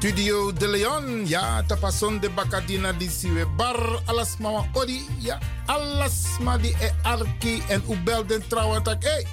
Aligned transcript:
Studio 0.00 0.48
De 0.52 0.68
Leon, 0.68 1.28
ja, 1.28 1.62
tapason 1.66 2.20
de 2.20 2.30
bakadina 2.32 2.92
di 2.92 3.04
siwe 3.04 3.44
bar 3.56 4.00
alas 4.08 4.38
mama 4.40 4.64
odi, 4.72 5.04
ja, 5.20 5.36
alas 5.66 6.40
ma 6.40 6.56
di 6.56 6.72
e 6.80 6.88
arki 7.02 7.60
en 7.68 7.82
u 7.84 7.96
belden 8.00 8.40
trouwen 8.48 8.82
tak, 8.82 9.04
hey, 9.04 9.26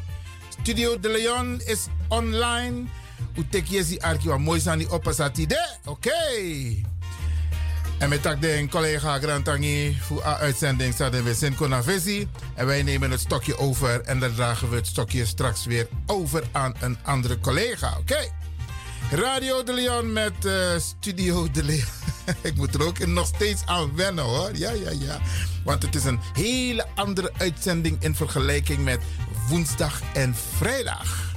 Studio 0.50 1.00
De 1.00 1.08
Leon 1.10 1.62
is 1.66 1.88
online, 2.08 2.84
u 3.40 3.48
tek 3.48 3.72
yesi 3.72 3.96
arki 4.00 4.28
wa 4.28 4.38
mooi 4.38 4.60
sani 4.60 4.88
opasati 4.92 5.48
de, 5.48 5.64
oké. 5.86 6.10
Okay. 6.12 6.84
En 8.00 8.10
met 8.10 8.22
tak 8.22 8.42
de 8.42 8.68
collega 8.70 9.20
Grantangi 9.20 9.98
voor 10.02 10.18
de 10.18 10.24
uitzending 10.24 10.94
zaten 10.94 11.24
we 11.24 11.34
Sint 11.34 11.56
Konavesi. 11.56 12.28
En 12.56 12.66
wij 12.66 12.84
nemen 12.84 13.12
het 13.12 13.20
stokje 13.20 13.58
over 13.58 14.02
en 14.02 14.20
dan 14.20 14.34
dragen 14.34 14.70
we 14.70 14.76
het 14.76 14.88
stokje 14.88 15.26
straks 15.26 15.66
weer 15.66 15.88
over 16.06 16.44
aan 16.52 16.74
een 16.80 16.98
andere 17.04 17.40
collega, 17.40 17.90
oké. 17.90 18.00
Okay. 18.00 18.37
Radio 19.12 19.64
de 19.64 19.74
Leon 19.74 20.14
met 20.14 20.46
uh, 20.46 20.54
Studio 20.78 21.52
de 21.52 21.64
Leon. 21.64 21.86
Ik 22.42 22.56
moet 22.56 22.76
er 22.76 22.86
ook 22.86 23.06
nog 23.06 23.28
steeds 23.28 23.66
aan 23.66 23.96
wennen 23.96 24.24
hoor. 24.24 24.50
Ja, 24.54 24.72
ja, 24.72 24.92
ja. 24.92 25.20
Want 25.64 25.84
het 25.84 25.96
is 25.96 26.04
een 26.04 26.20
hele 26.34 26.86
andere 26.96 27.32
uitzending 27.38 28.04
in 28.04 28.16
vergelijking 28.16 28.84
met 28.84 29.00
woensdag 29.50 30.02
en 30.14 30.36
vrijdag. 30.58 31.34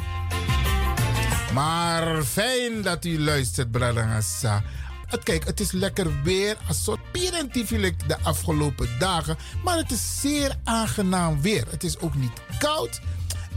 Maar 1.53 2.23
fijn 2.23 2.83
dat 2.83 3.05
u 3.05 3.21
luistert, 3.21 3.71
Bradangasa. 3.71 4.63
Kijk, 5.23 5.45
het 5.45 5.61
is 5.61 5.73
lekker 5.73 6.23
weer. 6.23 6.57
Als 6.69 6.85
soort 6.85 7.01
pirentifielijk 7.11 8.09
de 8.09 8.17
afgelopen 8.23 8.89
dagen. 8.99 9.37
Maar 9.65 9.77
het 9.77 9.91
is 9.91 10.21
zeer 10.21 10.57
aangenaam 10.65 11.41
weer. 11.41 11.65
Het 11.71 11.85
is 11.85 11.99
ook 11.99 12.15
niet 12.15 12.33
koud. 12.59 13.01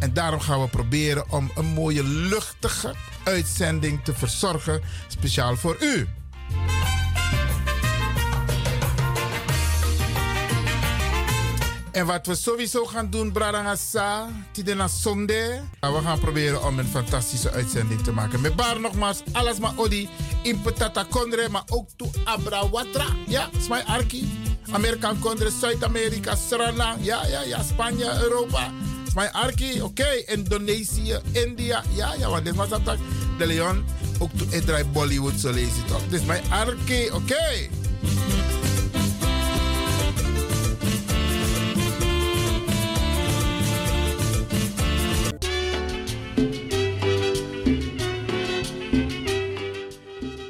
En 0.04 0.14
daarom 0.14 0.40
gaan 0.40 0.62
we 0.62 0.68
proberen 0.68 1.32
om 1.32 1.52
een 1.56 1.66
mooie 1.66 2.04
luchtige 2.04 2.94
uitzending 3.24 4.04
te 4.04 4.14
verzorgen, 4.14 4.82
speciaal 5.08 5.56
voor 5.56 5.78
u. 5.80 6.08
En 11.92 12.06
wat 12.06 12.26
we 12.26 12.36
sowieso 12.36 12.86
gaan 12.86 13.10
doen, 13.10 13.32
Bradangasa, 13.32 14.30
Tidena 14.52 14.88
Zonde. 14.88 15.62
We 15.80 16.00
gaan 16.04 16.20
proberen 16.20 16.64
om 16.64 16.80
een 16.80 16.88
fantastische 16.88 17.52
uitzending 17.52 18.02
te 18.02 18.12
maken. 18.12 18.42
Met 18.42 18.56
bar 18.56 18.80
nogmaals, 18.80 19.24
alles 19.32 19.60
maar 19.60 19.74
odi. 19.76 20.10
In 20.42 20.62
Petata 20.62 21.06
Kondre, 21.10 21.50
maar 21.50 21.64
ook 21.70 21.90
to 21.96 22.12
Abrawatra. 22.24 23.06
Ja, 23.28 23.50
Smai 23.60 23.84
Arki. 23.86 24.54
Amerikaan 24.72 25.20
Kondre, 25.20 25.50
Zuid-Amerika, 25.60 26.36
Suriname. 26.36 27.04
Ja, 27.04 27.26
ja, 27.26 27.42
ja, 27.42 27.64
Spanje, 27.64 28.22
Europa. 28.22 28.72
Smai 29.14 29.30
Arki, 29.32 29.82
oké. 29.82 30.02
Okay. 30.02 30.24
Indonesië, 30.26 31.20
India. 31.32 31.84
Ja, 31.96 32.14
ja, 32.20 32.30
want 32.30 32.46
dit 32.46 32.56
was 32.56 32.70
dat. 32.70 32.98
De 33.38 33.46
Leon, 33.46 33.86
ook 34.20 34.32
to 34.32 34.46
Edrai 34.52 34.84
Bollywood, 34.84 35.40
zo 35.40 35.52
lees 35.52 35.76
je 35.76 35.84
toch. 35.88 36.02
Is 36.10 36.26
mijn 36.26 36.44
Arki, 36.52 37.06
oké. 37.06 37.16
Okay. 37.16 37.70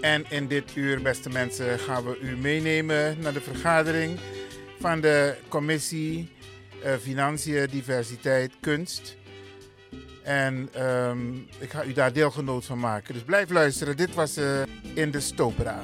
En 0.01 0.25
in 0.29 0.47
dit 0.47 0.75
uur, 0.75 1.01
beste 1.01 1.29
mensen, 1.29 1.79
gaan 1.79 2.03
we 2.03 2.19
u 2.19 2.37
meenemen 2.37 3.17
naar 3.19 3.33
de 3.33 3.41
vergadering 3.41 4.19
van 4.79 5.01
de 5.01 5.35
commissie 5.47 6.29
Financiën, 7.01 7.67
Diversiteit, 7.71 8.51
Kunst. 8.59 9.17
En 10.23 10.69
um, 10.83 11.47
ik 11.59 11.69
ga 11.69 11.83
u 11.83 11.93
daar 11.93 12.13
deelgenoot 12.13 12.65
van 12.65 12.79
maken. 12.79 13.13
Dus 13.13 13.23
blijf 13.23 13.49
luisteren. 13.49 13.97
Dit 13.97 14.13
was 14.13 14.37
uh, 14.37 14.61
in 14.93 15.11
de 15.11 15.19
Stopera. 15.19 15.81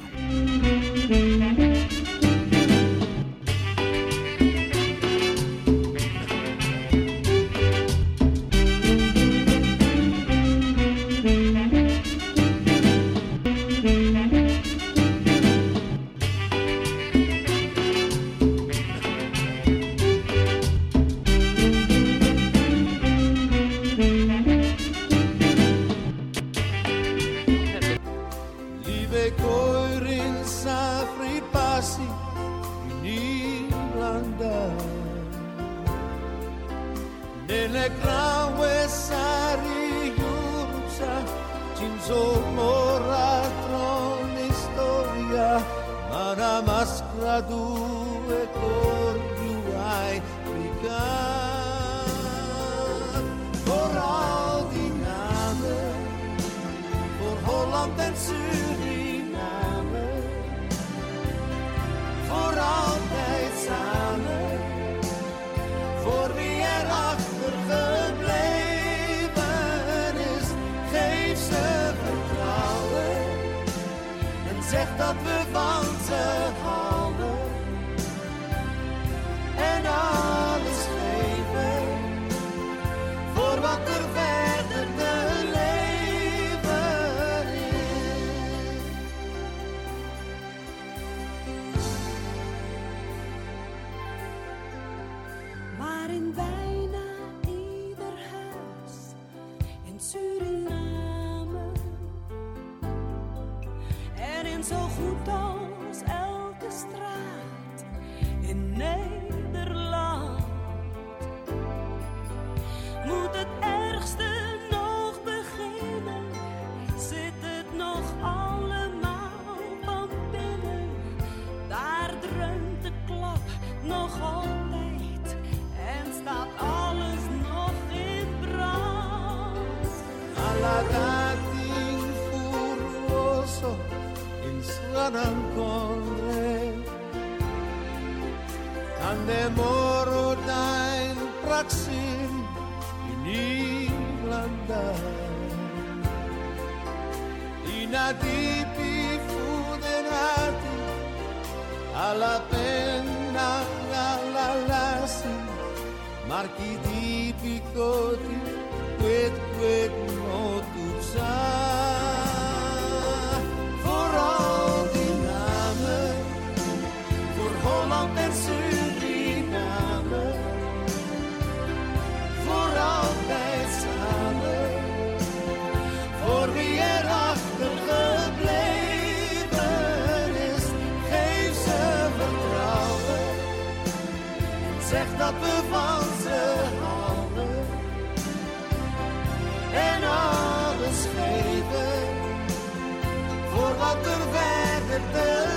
Verder 195.12 195.49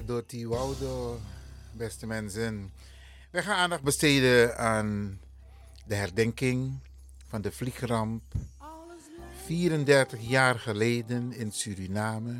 Baradoti 0.00 0.48
Waudo, 0.48 1.20
beste 1.72 2.06
mensen. 2.06 2.72
We 3.30 3.42
gaan 3.42 3.56
aandacht 3.56 3.82
besteden 3.82 4.56
aan 4.58 5.20
de 5.86 5.94
herdenking 5.94 6.78
van 7.26 7.42
de 7.42 7.52
vliegramp 7.52 8.22
34 9.44 10.20
jaar 10.20 10.58
geleden 10.58 11.32
in 11.32 11.52
Suriname. 11.52 12.34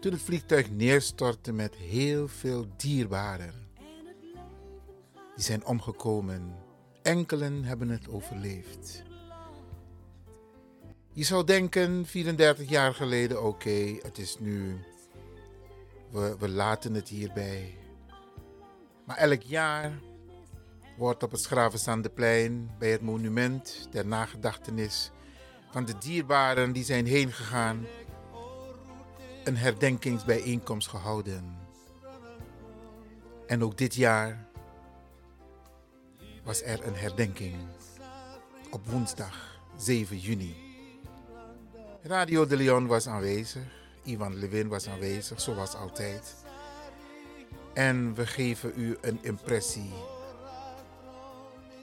Toen 0.00 0.12
het 0.12 0.22
vliegtuig 0.22 0.70
neerstortte 0.70 1.52
met 1.52 1.74
heel 1.74 2.28
veel 2.28 2.66
dierbaren. 2.76 3.54
Die 5.36 5.44
zijn 5.44 5.64
omgekomen. 5.64 6.54
Enkelen 7.02 7.64
hebben 7.64 7.88
het 7.88 8.08
overleefd. 8.08 9.02
Je 11.12 11.24
zou 11.24 11.44
denken, 11.44 12.06
34 12.06 12.68
jaar 12.68 12.94
geleden, 12.94 13.44
oké, 13.44 13.98
het 14.02 14.18
is 14.18 14.36
nu 14.38 14.80
we, 16.10 16.48
laten 16.48 16.94
het 16.94 17.08
hierbij. 17.08 17.74
Maar 19.04 19.16
elk 19.16 19.42
jaar 19.42 19.92
wordt 20.96 21.22
op 21.22 21.30
het 21.30 21.40
Schravenzandeplein 21.40 22.70
bij 22.78 22.90
het 22.90 23.00
monument 23.00 23.88
ter 23.90 24.06
nagedachtenis 24.06 25.10
van 25.70 25.84
de 25.84 25.98
dierbaren 25.98 26.72
die 26.72 26.84
zijn 26.84 27.06
heen 27.06 27.32
gegaan 27.32 27.86
een 29.44 29.56
herdenkingsbijeenkomst 29.56 30.88
gehouden. 30.88 31.58
En 33.46 33.64
ook 33.64 33.78
dit 33.78 33.94
jaar 33.94 34.48
was 36.44 36.62
er 36.62 36.86
een 36.86 36.94
herdenking 36.94 37.56
op 38.70 38.86
woensdag 38.86 39.60
7 39.76 40.18
juni. 40.18 40.54
Radio 42.02 42.46
de 42.46 42.56
Leon 42.56 42.86
was 42.86 43.06
aanwezig. 43.06 43.79
Ivan 44.02 44.38
Levin 44.38 44.68
was 44.68 44.88
aanwezig, 44.88 45.40
zoals 45.40 45.74
altijd. 45.74 46.34
En 47.74 48.14
we 48.14 48.26
geven 48.26 48.72
u 48.76 48.96
een 49.00 49.18
impressie, 49.22 49.92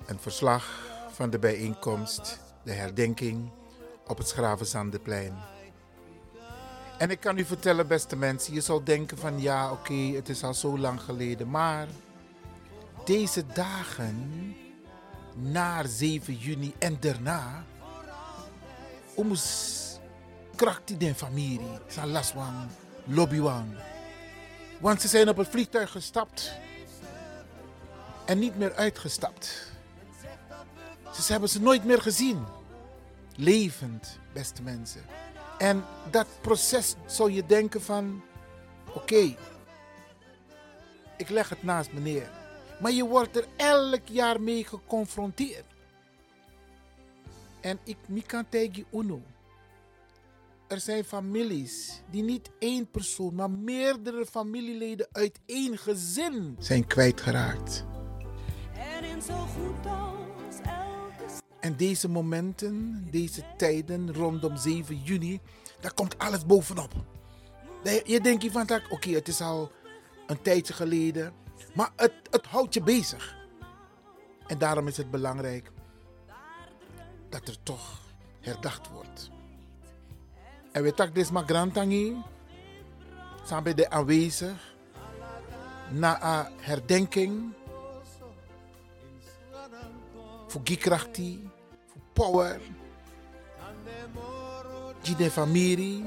een 0.06 0.19
verslag 0.19 0.88
van 1.12 1.30
de 1.30 1.40
bijeenkomst, 1.40 2.40
de 2.64 2.72
herdenking 2.72 3.50
op 4.08 4.18
het 4.18 4.28
Schravenzandeplein. 4.28 5.34
En 6.98 7.10
ik 7.10 7.19
kan 7.19 7.38
u 7.38 7.46
vertellen, 7.46 7.88
beste 7.88 8.16
mensen, 8.16 8.54
je 8.54 8.62
zal 8.62 8.83
denken 8.83 9.18
van 9.18 9.42
ja, 9.42 9.71
oké, 9.71 9.94
het 9.94 10.30
is 10.30 10.44
al 10.44 10.54
zo 10.54 10.78
lang 10.78 11.02
geleden. 11.02 11.50
Maar 11.50 11.88
deze 13.06 13.45
dagen, 13.54 14.56
na 15.36 15.88
7 15.88 16.36
juni 16.36 16.74
en 16.78 16.97
daarna, 17.00 17.66
omus 19.16 19.86
krakti 20.57 20.97
den 20.97 21.16
familie, 21.16 21.80
san 21.87 22.11
laswan, 22.11 22.69
lobbywan. 23.06 23.76
Want 24.80 25.02
ze 25.02 25.07
zijn 25.07 25.30
op 25.30 25.37
het 25.37 25.47
vliegtuig 25.47 25.92
gestapt 25.92 26.52
en 28.26 28.40
niet 28.40 28.57
meer 28.57 28.76
uitgestapt. 28.76 29.71
Ze 31.14 31.31
hebben 31.31 31.49
ze 31.49 31.61
nooit 31.61 31.83
meer 31.83 32.02
gezien. 32.02 32.45
Levend, 33.35 34.19
beste 34.33 34.61
mensen. 34.61 35.02
En 35.57 35.85
dat 36.11 36.28
proces 36.42 36.95
zou 37.06 37.31
je 37.31 37.45
denken 37.45 37.81
van, 37.81 38.23
oké, 38.94 39.35
ik 41.18 41.30
leg 41.30 41.49
het 41.49 41.64
naast 41.64 41.92
me 41.92 41.99
neer. 41.99 42.30
Maar 42.81 42.92
je 42.92 43.06
wordt 43.06 43.35
er 43.35 43.45
elk 43.56 44.07
jaar 44.07 44.42
mee 44.42 44.66
geconfronteerd. 44.66 45.66
En 47.61 47.80
ik 47.83 47.97
mi 48.06 48.21
kan 48.21 48.45
tegen 48.49 48.85
uno. 48.92 49.21
Er 50.68 50.80
zijn 50.80 51.04
families 51.04 52.02
die 52.09 52.24
niet 52.24 52.50
één 52.59 52.92
persoon, 52.92 53.36
maar 53.36 53.50
meerdere 53.50 54.26
familieleden 54.26 55.07
uit 55.12 55.40
één 55.45 55.78
gezin 55.78 56.56
zijn 56.59 56.88
kwijtgeraakt. 56.88 57.86
En 58.74 59.04
in 59.04 59.21
zo 59.21 59.33
goed 59.33 59.86
als 59.86 60.56
elke 60.64 61.42
En 61.59 61.76
deze 61.76 62.09
momenten, 62.09 63.07
deze 63.12 63.44
tijden 63.57 64.14
rondom 64.14 64.57
7 64.57 65.02
juni, 65.04 65.40
daar 65.80 65.94
komt 65.94 66.18
alles 66.18 66.45
bovenop. 66.45 66.94
Je 68.06 68.21
denkt 68.21 68.44
je 68.44 68.52
van, 68.52 68.68
oké, 68.90 69.09
het 69.09 69.28
is 69.28 69.42
al 69.42 69.71
een 70.28 70.42
tijdje 70.42 70.74
geleden, 70.74 71.33
maar 71.74 71.92
het, 71.95 72.14
het 72.30 72.45
houdt 72.45 72.74
je 72.74 72.81
bezig. 72.81 73.36
En 74.47 74.57
daarom 74.57 74.88
is 74.88 74.97
het 74.97 75.12
belangrijk 75.12 75.71
dat 77.30 77.47
er 77.47 77.64
toch 77.64 78.02
herdacht 78.42 78.90
wordt. 78.90 79.36
En 80.78 80.84
we 80.84 80.94
tak 80.94 81.16
des 81.16 81.31
ma 81.31 81.44
grantangi, 81.46 82.24
zijn 83.44 83.64
bij 83.64 83.74
de 83.74 83.90
aanwezig, 83.90 84.76
na 85.90 86.24
een 86.24 86.54
herdenking, 86.60 87.54
voor 90.48 90.62
gikrachti, 90.64 91.50
voor 91.88 92.02
power, 92.14 92.60
die 95.02 95.16
de 95.16 95.31
familie, 95.31 96.06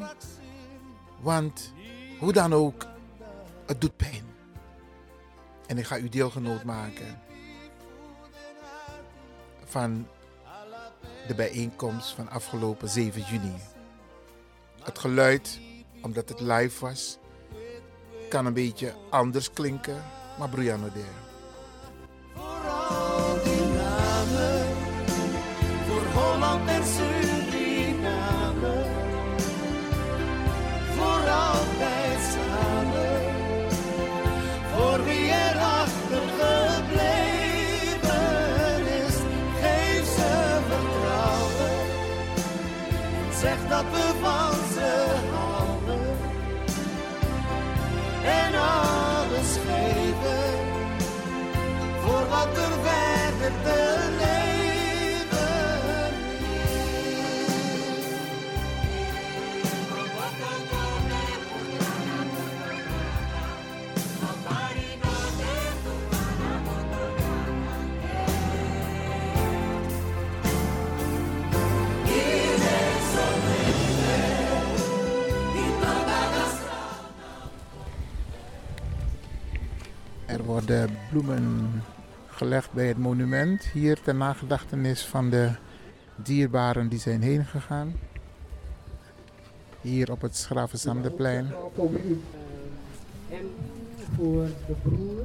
want 1.21 1.73
hoe 2.19 2.33
dan 2.33 2.55
ook, 2.55 2.87
het 3.67 3.81
doet 3.81 3.97
pijn. 3.97 4.25
En 5.67 5.79
ik 5.79 5.87
ga 5.87 5.99
u 5.99 6.09
deelgenoot 6.09 6.65
maken 6.65 7.21
van 9.65 10.07
de 11.27 11.35
bijeenkomst 11.35 12.11
van 12.11 12.29
afgelopen 12.29 12.89
7 12.89 13.23
juni. 13.23 13.70
Het 14.83 14.99
geluid, 14.99 15.61
omdat 16.03 16.29
het 16.29 16.41
live 16.41 16.81
was, 16.81 17.19
kan 18.29 18.47
een 18.47 18.53
beetje 18.53 18.95
anders 19.11 19.53
klinken, 19.53 20.05
maar 20.39 20.49
Brianna 20.49 20.89
der. 20.89 21.30
Er 80.31 80.45
worden 80.45 80.91
bloemen 81.11 81.83
gelegd 82.41 82.73
bij 82.73 82.87
het 82.87 82.99
monument. 82.99 83.65
Hier 83.65 84.01
ter 84.03 84.15
nagedachtenis 84.15 85.07
van 85.07 85.31
de 85.31 85.51
dierbaren 86.17 86.89
die 86.89 86.99
zijn 86.99 87.23
heen 87.23 87.45
gegaan. 87.45 87.93
Hier 89.81 90.11
op 90.11 90.21
het 90.21 90.37
Schravenzandeplein. 90.37 91.53
Voor 91.75 91.93
wie? 91.93 92.21
En 93.31 93.51
voor 94.17 94.47
de 94.67 94.75
broer 94.83 95.25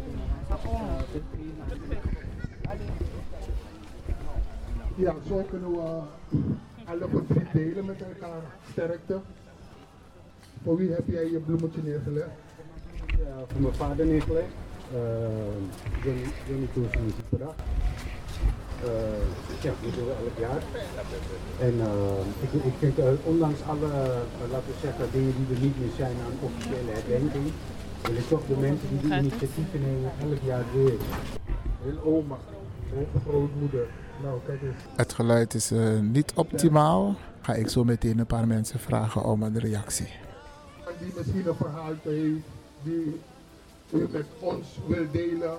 Ja, 4.95 5.15
zo 5.27 5.45
kunnen 5.49 5.71
we 5.71 6.01
alle 6.85 7.07
verdriet 7.09 7.51
delen 7.53 7.85
met 7.85 8.01
elkaar. 8.01 8.41
Sterkte. 8.71 9.19
Voor 10.63 10.77
wie 10.77 10.91
heb 10.91 11.07
jij 11.07 11.31
je 11.31 11.39
bloemetje 11.39 11.81
neergelegd? 11.83 12.44
Voor 13.51 13.61
mijn 13.61 13.73
vader 13.73 14.05
neergelegd. 14.05 14.53
Uh, 14.93 14.99
Johnny, 16.03 16.25
Johnny 16.47 16.67
Toes 16.73 16.91
en 16.91 17.13
Superdag. 17.17 17.55
Uh, 18.83 18.91
ja, 19.61 19.71
die 19.81 19.91
doen 19.91 20.05
we 20.05 20.13
elk 20.25 20.37
jaar. 20.39 20.61
En 21.59 21.73
uh, 21.73 22.43
ik, 22.43 22.63
ik 22.63 22.73
vind, 22.79 22.99
uh, 22.99 23.05
ondanks 23.23 23.59
alle, 23.67 23.85
uh, 23.85 24.51
laten 24.51 24.67
we 24.67 24.77
zeggen, 24.81 25.05
dingen 25.11 25.33
die 25.37 25.55
er 25.55 25.61
niet 25.61 25.79
meer 25.79 25.89
zijn 25.97 26.15
aan 26.25 26.37
officiële 26.41 26.91
herdenking, 26.91 27.51
wil 28.01 28.15
ik 28.15 28.27
toch 28.27 28.45
de 28.47 28.57
mensen 28.57 28.87
die 28.89 28.99
die 28.99 29.17
initiatieven 29.19 29.81
nemen 29.81 30.11
elk 30.21 30.41
jaar 30.43 30.63
weer. 30.73 30.99
Heel 31.83 31.99
oma, 32.03 32.37
heel 32.93 33.07
grootmoeder. 33.27 33.87
Nou, 34.23 34.39
kijk 34.45 34.61
eens. 34.61 34.81
Het 34.95 35.13
geluid 35.13 35.53
is 35.53 35.71
eh, 35.71 35.99
niet 35.99 36.31
optimaal. 36.35 37.15
Ga 37.41 37.53
ik 37.53 37.69
zo 37.69 37.83
meteen 37.83 38.19
een 38.19 38.25
paar 38.25 38.47
mensen 38.47 38.79
vragen 38.79 39.23
om 39.23 39.43
een 39.43 39.59
reactie. 39.59 40.09
Die 40.99 41.13
misschien 41.17 41.47
een 41.47 41.55
verhaal 41.55 41.93
heeft, 42.03 42.43
die 42.85 43.19
u 43.91 44.07
met 44.11 44.25
ons 44.39 44.79
wil 44.87 45.05
delen. 45.11 45.57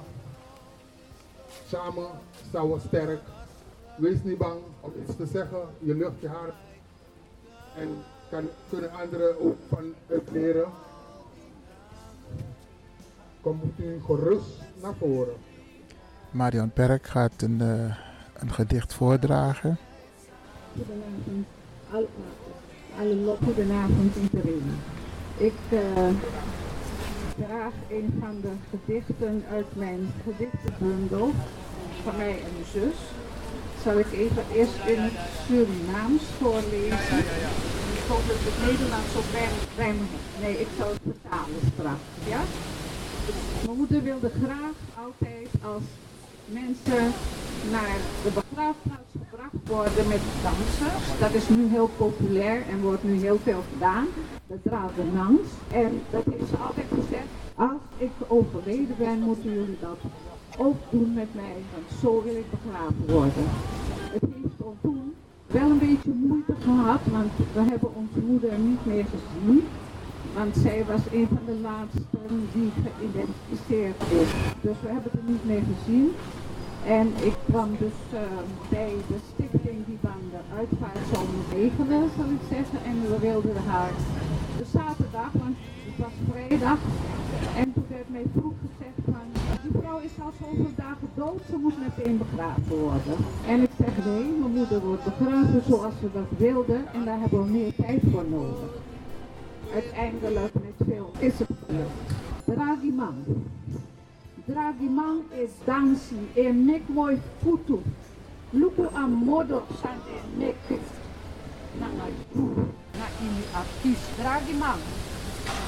Samen 1.68 2.08
staan 2.48 2.72
we 2.72 2.78
sterk. 2.86 3.20
Wees 3.96 4.22
niet 4.22 4.38
bang 4.38 4.60
om 4.80 4.92
iets 5.02 5.16
te 5.16 5.26
zeggen. 5.26 5.60
Je 5.78 5.94
lucht 5.94 6.20
je 6.20 6.28
hart. 6.28 6.54
En 7.76 7.88
kan, 8.30 8.48
kunnen 8.68 8.92
anderen 8.92 9.40
ook 9.40 9.56
van 9.68 9.94
het 10.06 10.30
leren. 10.32 10.70
Komt 13.40 13.78
u 13.78 14.00
gerust 14.06 14.60
naar 14.82 14.94
voren. 14.94 15.34
Marion 16.30 16.70
Perk 16.70 17.06
gaat 17.06 17.42
een, 17.42 17.60
eh, 17.60 17.96
een 18.34 18.52
gedicht 18.52 18.94
voordragen. 18.94 19.78
Goedenavond, 20.74 21.46
al, 21.92 22.08
alle 22.98 23.36
goedenavond 23.44 24.16
iedereen. 24.16 24.70
Ik 25.36 25.54
eh, 25.70 26.08
draag 27.36 27.72
een 27.90 28.18
van 28.20 28.40
de 28.40 28.52
gedichten 28.70 29.44
uit 29.50 29.66
mijn 29.72 30.12
gedichtenbundel 30.24 31.32
van 32.02 32.16
mij 32.16 32.30
en 32.30 32.52
mijn 32.56 32.70
zus. 32.72 32.98
Zal 33.82 33.98
ik 33.98 34.12
even 34.12 34.44
eerst 34.54 34.78
in 34.86 34.98
het 34.98 35.18
Surinaams 35.46 36.22
voorlezen. 36.40 37.18
Ik 38.00 38.06
hoop 38.08 38.24
dat 38.28 38.40
het 38.48 38.58
Nederlands 38.66 39.12
bij 39.76 39.92
me... 39.92 40.06
Nee, 40.40 40.60
ik 40.60 40.68
zal 40.78 40.88
het 40.88 41.00
vertalen 41.02 41.60
straks, 41.74 42.06
ja? 42.28 42.40
Mijn 43.64 43.76
moeder 43.76 44.02
wilde 44.02 44.30
graag 44.42 44.76
altijd 45.04 45.48
als 45.62 45.82
mensen 46.48 47.12
naar 47.70 47.96
de 48.22 48.30
begraafplaats 48.34 49.12
gebracht 49.12 49.68
worden 49.68 50.08
met 50.08 50.20
dansen. 50.42 51.18
Dat 51.20 51.34
is 51.34 51.48
nu 51.48 51.68
heel 51.68 51.90
populair 51.96 52.62
en 52.70 52.80
wordt 52.80 53.04
nu 53.04 53.14
heel 53.18 53.38
veel 53.42 53.62
gedaan. 53.72 54.06
De 54.46 54.58
dragendans. 54.62 55.48
En 55.70 56.00
dat 56.10 56.24
heeft 56.24 56.48
ze 56.50 56.56
altijd 56.56 56.86
gezegd. 56.94 57.28
Als 57.54 57.82
ik 57.96 58.10
overleden 58.26 58.94
ben, 58.98 59.18
moeten 59.20 59.52
jullie 59.52 59.78
dat 59.80 59.98
ook 60.58 60.76
doen 60.90 61.12
met 61.14 61.34
mij. 61.34 61.56
Want 61.72 62.00
zo 62.00 62.22
wil 62.22 62.34
ik 62.34 62.50
begraven 62.50 63.04
worden. 63.06 63.46
Het 64.12 64.22
heeft 64.22 64.62
ons 64.62 64.76
toen 64.80 65.14
wel 65.46 65.70
een 65.70 65.78
beetje 65.78 66.10
moeite 66.10 66.54
gehad, 66.62 67.00
want 67.10 67.32
we 67.52 67.60
hebben 67.60 67.94
onze 67.94 68.20
moeder 68.26 68.58
niet 68.58 68.86
meer 68.86 69.04
gezien. 69.04 69.66
Want 70.38 70.56
zij 70.56 70.84
was 70.92 71.04
een 71.12 71.28
van 71.34 71.44
de 71.46 71.58
laatsten 71.68 72.36
die 72.54 72.70
geïdentificeerd 72.84 74.00
is. 74.22 74.30
Dus 74.66 74.76
we 74.84 74.88
hebben 74.94 75.10
het 75.16 75.28
niet 75.32 75.44
meer 75.50 75.64
gezien. 75.72 76.06
En 76.98 77.06
ik 77.28 77.36
kwam 77.50 77.70
dus 77.84 77.98
uh, 78.12 78.20
bij 78.68 78.92
de 79.10 79.18
stichting 79.32 79.78
die 79.88 79.98
van 80.02 80.20
de 80.34 80.42
uitvaart 80.58 81.06
zou 81.12 81.24
regelen, 81.58 82.02
zal 82.16 82.28
ik 82.38 82.44
zeggen. 82.54 82.78
En 82.90 82.96
we 83.10 83.18
wilden 83.28 83.56
haar 83.70 83.92
de 84.58 84.66
zaterdag, 84.78 85.30
want 85.42 85.56
het 85.86 85.96
was 86.04 86.14
vrijdag. 86.30 86.78
En 87.60 87.72
toen 87.72 87.86
werd 87.88 88.08
mij 88.16 88.26
vroeg 88.36 88.56
gezegd 88.66 89.00
van, 89.12 89.26
die 89.62 89.74
vrouw 89.80 89.98
is 90.08 90.16
al 90.24 90.32
zoveel 90.42 90.74
dagen 90.76 91.08
dood, 91.14 91.40
ze 91.50 91.56
moet 91.64 91.78
meteen 91.86 92.18
begraven 92.24 92.76
worden. 92.88 93.16
En 93.52 93.58
ik 93.62 93.72
zeg 93.82 93.92
nee, 94.04 94.24
mijn 94.40 94.54
moeder 94.58 94.80
wordt 94.88 95.04
begraven 95.04 95.62
zoals 95.68 95.94
ze 96.00 96.08
dat 96.12 96.30
wilde 96.46 96.78
en 96.96 97.04
daar 97.04 97.20
hebben 97.20 97.42
we 97.44 97.50
meer 97.58 97.72
tijd 97.84 98.02
voor 98.12 98.26
nodig. 98.30 98.70
Uiteindelijk 99.74 100.54
met 100.54 100.88
veel 100.88 101.12
is 101.18 101.38
het 101.38 101.48
gelukt. 101.66 102.10
Dragi 102.44 102.92
man. 102.92 103.14
Dragi 104.44 104.88
man 104.88 105.22
is 105.30 105.50
dansi 105.64 106.28
e 106.34 106.52
mek 106.52 106.82
mooi 106.88 107.18
futu. 107.42 107.80
Luku 108.50 108.86
a 108.94 109.06
modo 109.06 109.62
san 109.80 109.98
e 110.06 110.38
mek 110.38 110.56
na 111.78 111.86
na 111.86 112.06
na 112.98 113.06
ini 113.20 113.44
artist. 113.54 114.06
Dragi 114.18 114.54
man. 114.58 114.78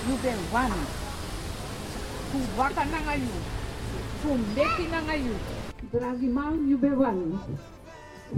You 0.07 0.17
ben 0.23 0.39
one. 0.53 0.79
Fu 2.31 2.39
waka 2.57 2.85
na 2.85 2.99
ngayu. 3.05 3.37
Fu 4.21 4.29
meki 4.55 4.89
na 4.91 5.01
ngayu. 5.01 5.35
Dragi 5.93 6.29
man 6.33 6.69
you 6.69 6.79
be 6.79 6.89
one. 6.89 7.39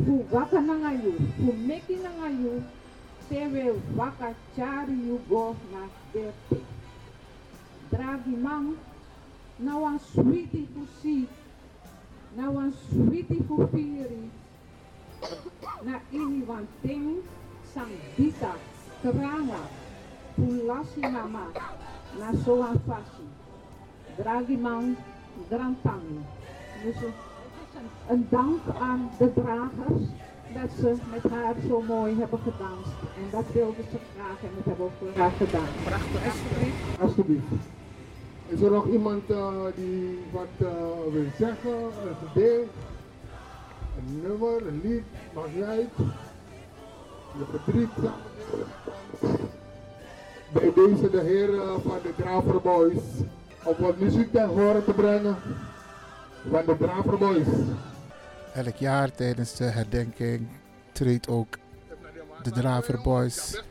Fu 0.05 0.25
waka 0.31 0.61
na 0.61 0.75
ngayu. 0.75 1.12
Fu 1.37 1.52
meki 1.52 1.97
na 2.02 2.11
ngayu. 2.19 2.62
Tewe 3.30 3.80
waka 3.94 4.34
chari 4.56 5.06
you 5.06 5.20
go 5.28 5.54
na 5.70 5.87
derte. 6.12 6.58
Dragi 7.88 8.34
man. 8.34 8.76
Nou 9.56 9.92
een 9.92 10.00
sweetie 10.12 10.68
voor 10.75 10.87
si. 11.00 11.28
Nou 12.34 12.56
een 12.56 12.75
sweetie 12.88 13.42
voor 13.46 13.68
firi. 13.72 14.30
Na 15.82 16.00
ini 16.10 16.44
wan 16.46 16.66
ting 16.80 17.22
sang 17.72 17.92
bisa 18.16 18.52
kerana 19.02 19.62
pulasi 20.34 21.00
mama 21.00 21.46
na 22.18 22.32
soan 22.44 22.80
fasi. 22.87 23.26
Dragi 24.16 24.56
man 24.56 24.96
drantang. 25.49 26.26
Dus 26.82 26.96
een 28.08 28.26
dank 28.30 28.60
aan 28.80 29.10
de 29.18 29.32
dragers 29.32 30.02
dat 30.54 30.71
ze 30.80 30.95
met 31.11 31.33
haar 31.33 31.54
zo 31.69 31.83
mooi 31.88 32.19
hebben 32.19 32.38
gedanst. 32.38 32.99
En 33.16 33.26
dat 33.30 33.45
wilden 33.52 33.85
ze 33.90 33.97
graag 34.14 34.38
en 34.42 34.50
dat 34.57 34.64
hebben 34.64 34.87
we 34.87 35.07
ook 35.07 35.14
graag 35.14 35.37
gedaan. 35.37 35.69
Prachtig. 35.85 36.25
Alsjeblieft. 36.25 37.00
Alsjeblieft. 37.00 37.45
Is 38.49 38.61
er 38.61 38.71
nog 38.71 38.87
iemand 38.87 39.30
eh, 39.30 39.64
die 39.75 40.19
wat 40.30 40.69
eh, 40.69 41.12
wil 41.12 41.25
zeggen? 41.38 41.71
Een 41.73 42.16
gedicht? 42.28 42.73
Een 43.99 44.21
nummer, 44.23 44.66
een 44.66 44.80
lied? 44.83 45.04
Maakt 45.35 45.54
niet 45.54 45.64
uit. 45.64 45.88
Je 47.38 47.45
verdriet. 47.50 48.11
Bij 50.52 50.73
deze 50.75 51.11
de 51.11 51.21
heren 51.21 51.83
van 51.83 51.99
de 52.02 52.12
Draver 52.16 52.61
Boys. 52.61 53.02
Om 53.64 53.75
wat 53.78 53.99
muziek 53.99 54.33
ten 54.33 54.49
horen 54.49 54.85
te 54.85 54.92
brengen. 54.92 55.37
Van 56.50 56.62
de 56.66 56.76
Draver 56.78 57.19
Boys. 57.19 57.47
Elk 58.54 58.76
jaar 58.76 59.12
tijdens 59.12 59.54
de 59.54 59.64
herdenking 59.64 60.49
treedt 60.92 61.28
ook 61.28 61.59
de 62.42 62.50
Draver 62.50 63.00
Boys 63.02 63.62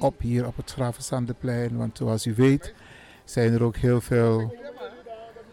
op 0.00 0.20
hier 0.20 0.46
op 0.46 0.56
het 0.56 0.70
Gravenzandeplein. 0.70 1.76
Want 1.76 1.96
zoals 1.96 2.26
u 2.26 2.34
weet 2.34 2.74
zijn 3.24 3.52
er 3.52 3.62
ook 3.62 3.76
heel 3.76 4.00
veel 4.00 4.56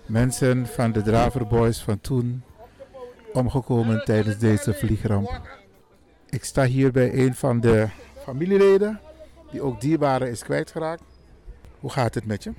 mensen 0.05 0.67
van 0.67 0.91
de 0.91 1.01
Draver 1.01 1.47
Boys 1.47 1.79
van 1.79 2.01
toen 2.01 2.43
omgekomen 3.33 4.05
tijdens 4.05 4.37
deze 4.37 4.73
vliegramp. 4.73 5.41
Ik 6.29 6.43
sta 6.43 6.65
hier 6.65 6.91
bij 6.91 7.13
een 7.13 7.35
van 7.35 7.59
de 7.59 7.87
familieleden 8.23 8.99
die 9.51 9.61
ook 9.61 9.81
dierbaren 9.81 10.29
is 10.29 10.43
kwijtgeraakt. 10.43 11.03
Hoe 11.79 11.91
gaat 11.91 12.13
het 12.13 12.25
met 12.25 12.43
je? 12.43 12.53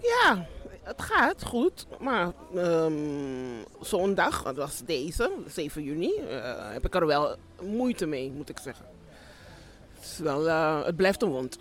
Ja, 0.00 0.46
het 0.90 1.02
gaat 1.02 1.44
goed. 1.44 1.86
Maar 2.00 2.32
ehm, 2.54 2.92
zo'n 3.80 4.14
dag, 4.14 4.42
dat 4.42 4.56
was 4.56 4.82
deze, 4.84 5.30
7 5.46 5.82
juni, 5.82 6.12
eh, 6.14 6.72
heb 6.72 6.86
ik 6.86 6.94
er 6.94 7.06
wel 7.06 7.36
moeite 7.62 8.06
mee, 8.06 8.30
moet 8.30 8.48
ik 8.48 8.58
zeggen. 8.58 8.84
Het, 9.94 10.04
is 10.04 10.18
wel, 10.18 10.48
eh, 10.48 10.84
het 10.84 10.96
blijft 10.96 11.22
een 11.22 11.28
wond. 11.28 11.58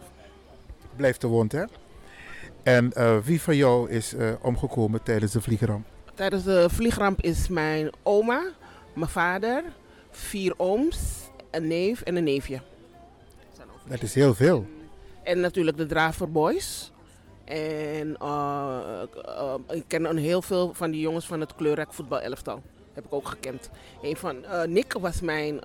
Blijft 0.96 1.22
de 1.22 1.28
wond, 1.28 1.52
hè? 1.52 1.64
En 2.64 2.94
eh, 2.94 3.18
wie 3.18 3.42
van 3.42 3.56
jou 3.56 3.90
is 3.90 4.14
omgekomen 4.42 5.04
tijdens 5.04 5.32
de 5.32 5.42
vliegramp? 5.42 5.86
Tijdens 6.16 6.44
de 6.44 6.70
vliegramp 6.70 7.22
is 7.22 7.48
mijn 7.48 7.90
oma, 8.04 8.52
mijn 8.94 9.10
vader, 9.10 9.64
vier 10.12 10.54
ooms, 10.58 10.98
een 11.52 11.68
neef 11.68 12.02
en 12.02 12.16
een 12.16 12.24
neefje. 12.24 12.62
Dat 13.88 14.02
is 14.02 14.14
heel 14.14 14.34
veel. 14.34 14.66
En 15.24 15.40
natuurlijk 15.40 15.78
de 15.78 15.86
Draver 15.86 16.32
Boys. 16.32 16.92
En 17.50 18.18
eh, 18.20 19.02
eh, 19.26 19.54
ik 19.68 19.84
ken 19.88 20.06
een 20.06 20.18
heel 20.18 20.42
veel 20.42 20.74
van 20.74 20.92
die 20.92 21.02
jongens 21.02 21.26
van 21.26 21.40
het 21.40 21.56
kleurrijk 21.56 21.94
voetbal 21.94 22.20
elftal. 22.20 22.62
Heb 22.94 23.06
ik 23.06 23.14
ook 23.14 23.28
gekend. 23.28 23.70
Een 24.02 24.16
van 24.18 24.46
eh, 24.46 24.64
Nick 24.68 24.94
was 24.94 25.22
mijn 25.22 25.60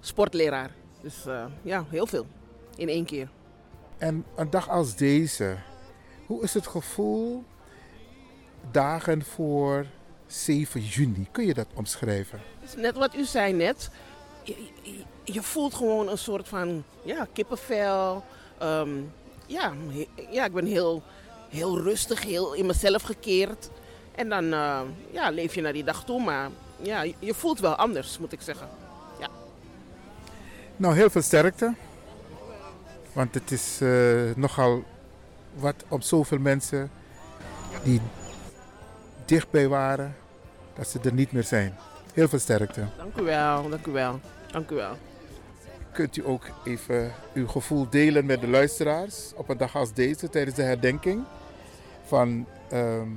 sportleraar. 0.00 0.70
Dus 1.00 1.24
ja, 1.62 1.84
heel 1.88 2.06
veel. 2.06 2.26
In 2.76 2.88
één 2.88 3.04
keer. 3.04 3.28
En 3.98 4.24
een 4.36 4.50
dag 4.50 4.68
als 4.68 4.96
deze, 4.96 5.56
hoe 6.26 6.42
is 6.42 6.54
het 6.54 6.66
gevoel 6.66 7.44
dagen 8.70 9.22
voor 9.24 9.86
7 10.26 10.80
juni? 10.80 11.26
Kun 11.32 11.46
je 11.46 11.54
dat 11.54 11.66
omschrijven? 11.74 12.40
Net 12.76 12.96
wat 12.96 13.14
u 13.14 13.24
zei 13.24 13.52
net. 13.52 13.90
Je, 14.42 14.56
je- 14.82 15.04
je 15.24 15.42
voelt 15.42 15.74
gewoon 15.74 16.08
een 16.08 16.18
soort 16.18 16.48
van 16.48 16.84
ja, 17.04 17.26
kippenvel. 17.32 18.24
Ehm, 18.58 18.90
ja, 19.46 19.72
ja, 20.30 20.44
ik 20.44 20.52
ben 20.52 20.66
heel, 20.66 21.02
heel 21.48 21.78
rustig, 21.80 22.22
heel 22.22 22.52
in 22.54 22.66
mezelf 22.66 23.02
gekeerd. 23.02 23.70
En 24.14 24.28
dan 24.28 24.52
eh, 24.52 24.80
ja, 25.10 25.30
leef 25.30 25.54
je 25.54 25.60
naar 25.60 25.72
die 25.72 25.84
dag 25.84 26.04
toe. 26.04 26.22
Maar 26.22 26.48
ja, 26.82 27.02
je- 27.18 27.34
voelt 27.34 27.60
wel 27.60 27.74
anders, 27.74 28.18
moet 28.18 28.32
ik 28.32 28.40
zeggen. 28.40 28.68
Nou, 30.76 30.94
heel 30.94 31.10
veel 31.10 31.22
sterkte. 31.22 31.74
Want 33.12 33.34
het 33.34 33.50
is 33.50 33.78
eh, 33.80 33.90
nogal 34.36 34.82
wat 35.54 35.74
om 35.88 36.00
zoveel 36.00 36.38
mensen 36.38 36.90
die 37.82 38.00
dichtbij 39.24 39.68
waren, 39.68 40.16
dat 40.74 40.88
ze 40.88 40.98
er 41.04 41.12
niet 41.12 41.32
meer 41.32 41.44
zijn. 41.44 41.76
Heel 42.14 42.28
veel 42.28 42.38
sterkte. 42.38 42.84
Dank 42.96 43.16
u 43.16 43.22
wel, 43.22 43.68
dank 43.68 43.86
u 43.86 43.92
wel. 43.92 44.20
Dank 44.50 44.70
u 44.70 44.74
wel. 44.74 44.96
Kunt 45.92 46.16
u 46.16 46.26
ook 46.26 46.44
even 46.64 47.12
uw 47.34 47.46
gevoel 47.46 47.88
delen 47.90 48.26
met 48.26 48.40
de 48.40 48.48
luisteraars 48.48 49.32
op 49.34 49.48
een 49.48 49.56
dag 49.56 49.76
als 49.76 49.92
deze 49.92 50.28
tijdens 50.28 50.56
de 50.56 50.62
herdenking 50.62 51.24
van 52.04 52.46
ehm, 52.70 53.08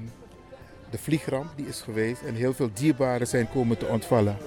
de 0.89 0.97
vliegramp 0.97 1.49
die 1.55 1.67
is 1.67 1.81
geweest 1.81 2.21
en 2.21 2.33
heel 2.33 2.53
veel 2.53 2.69
dierbaren 2.73 3.27
zijn 3.27 3.49
komen 3.49 3.77
te 3.77 3.85
ontvallen. 3.85 4.37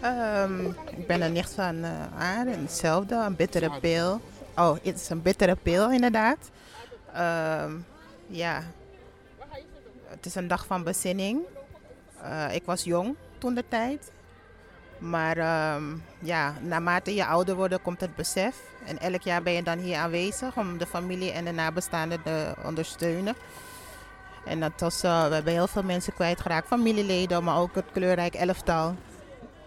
Ehm, 0.00 0.66
ik 0.96 1.06
ben 1.06 1.22
een 1.22 1.32
nicht 1.32 1.54
van 1.54 1.84
Aar, 2.18 2.46
hetzelfde, 2.46 3.14
een 3.14 3.36
bittere 3.36 3.70
pil. 3.80 4.20
Oh, 4.56 4.76
het 4.82 5.00
is 5.00 5.08
een 5.08 5.22
bittere 5.22 5.56
pil 5.62 5.92
inderdaad. 5.92 6.50
Ehm, 7.12 7.72
ja, 8.26 8.62
het 10.04 10.26
is 10.26 10.34
een 10.34 10.48
dag 10.48 10.66
van 10.66 10.82
bezinning. 10.82 11.40
Eh, 12.22 12.54
ik 12.54 12.62
was 12.64 12.84
jong 12.84 13.14
toen 13.38 13.54
de 13.54 13.64
tijd. 13.68 14.10
Maar 14.98 15.36
ehm, 15.36 15.84
ja, 16.18 16.54
naarmate 16.62 17.14
je 17.14 17.26
ouder 17.26 17.54
wordt, 17.54 17.82
komt 17.82 18.00
het 18.00 18.16
besef. 18.16 18.56
En 18.86 18.98
elk 18.98 19.22
jaar 19.22 19.42
ben 19.42 19.52
je 19.52 19.62
dan 19.62 19.78
hier 19.78 19.96
aanwezig 19.96 20.56
om 20.56 20.78
de 20.78 20.86
familie 20.86 21.32
en 21.32 21.44
de 21.44 21.52
nabestaanden 21.52 22.22
te 22.22 22.54
ondersteunen. 22.64 23.34
En 24.48 24.60
dat 24.60 24.72
was, 24.78 25.02
eh, 25.02 25.28
we 25.28 25.34
hebben 25.34 25.52
heel 25.52 25.66
veel 25.66 25.82
mensen 25.82 26.12
kwijtgeraakt, 26.12 26.66
familieleden, 26.66 27.44
maar 27.44 27.58
ook 27.58 27.74
het 27.74 27.84
kleurrijk 27.92 28.34
elftal. 28.34 28.94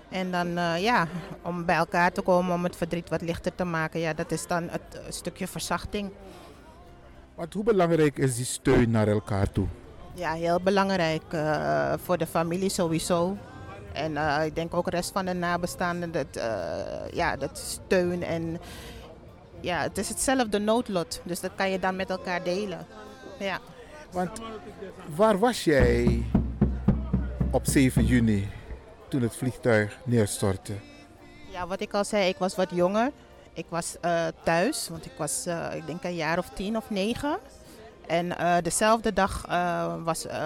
En 0.09 0.31
dan 0.31 0.57
eh, 0.57 0.81
ja, 0.81 1.07
om 1.41 1.65
bij 1.65 1.75
elkaar 1.75 2.11
te 2.11 2.21
komen 2.21 2.53
om 2.53 2.63
het 2.63 2.75
verdriet 2.75 3.09
wat 3.09 3.21
lichter 3.21 3.55
te 3.55 3.63
maken, 3.63 3.99
ja, 3.99 4.13
dat 4.13 4.31
is 4.31 4.47
dan 4.47 4.67
het 4.69 4.81
eh, 4.91 4.99
stukje 5.09 5.47
verzachting. 5.47 6.11
Want 7.35 7.53
hoe 7.53 7.63
belangrijk 7.63 8.17
is 8.17 8.35
die 8.35 8.45
steun 8.45 8.91
naar 8.91 9.07
elkaar 9.07 9.51
toe? 9.51 9.67
Ja, 10.13 10.33
heel 10.33 10.61
belangrijk 10.61 11.23
voor 12.03 12.17
de 12.17 12.27
familie 12.27 12.69
sowieso. 12.69 13.37
En 13.93 14.17
eh, 14.17 14.45
ik 14.45 14.55
denk 14.55 14.73
ook 14.73 14.85
de 14.85 14.91
rest 14.91 15.11
van 15.11 15.25
de 15.25 15.33
nabestaanden, 15.33 16.11
dat, 16.11 16.35
eh, 16.35 17.11
ja, 17.13 17.35
dat 17.35 17.57
steun 17.57 18.23
en 18.23 18.59
ja, 19.59 19.81
het 19.81 19.97
is 19.97 20.09
hetzelfde 20.09 20.59
noodlot. 20.59 21.21
Dus 21.23 21.39
dat 21.39 21.51
kan 21.55 21.69
je 21.69 21.79
dan 21.79 21.95
met 21.95 22.09
elkaar 22.09 22.43
delen. 22.43 22.85
Ja. 23.39 23.59
Want 24.11 24.41
waar 25.15 25.39
was 25.39 25.63
jij 25.63 26.23
op 27.51 27.65
7 27.65 28.05
juni 28.05 28.49
toen 29.07 29.21
het 29.21 29.35
vliegtuig 29.35 29.97
neerstortte? 30.03 30.73
Ja, 31.51 31.67
wat 31.67 31.81
ik 31.81 31.93
al 31.93 32.05
zei, 32.05 32.29
ik 32.29 32.37
was 32.37 32.55
wat 32.55 32.69
jonger. 32.73 33.11
Ik 33.53 33.65
was 33.69 33.95
eh, 34.01 34.27
thuis, 34.43 34.89
want 34.89 35.05
ik 35.05 35.13
was, 35.17 35.45
ik 35.75 35.85
denk 35.85 36.03
een 36.03 36.15
jaar 36.15 36.37
of 36.37 36.49
tien 36.49 36.77
of 36.77 36.89
negen. 36.89 37.37
En 38.07 38.37
eh, 38.37 38.55
dezelfde 38.61 39.13
dag 39.13 39.45
eh, 39.49 39.93
was 40.03 40.25
eh, 40.25 40.39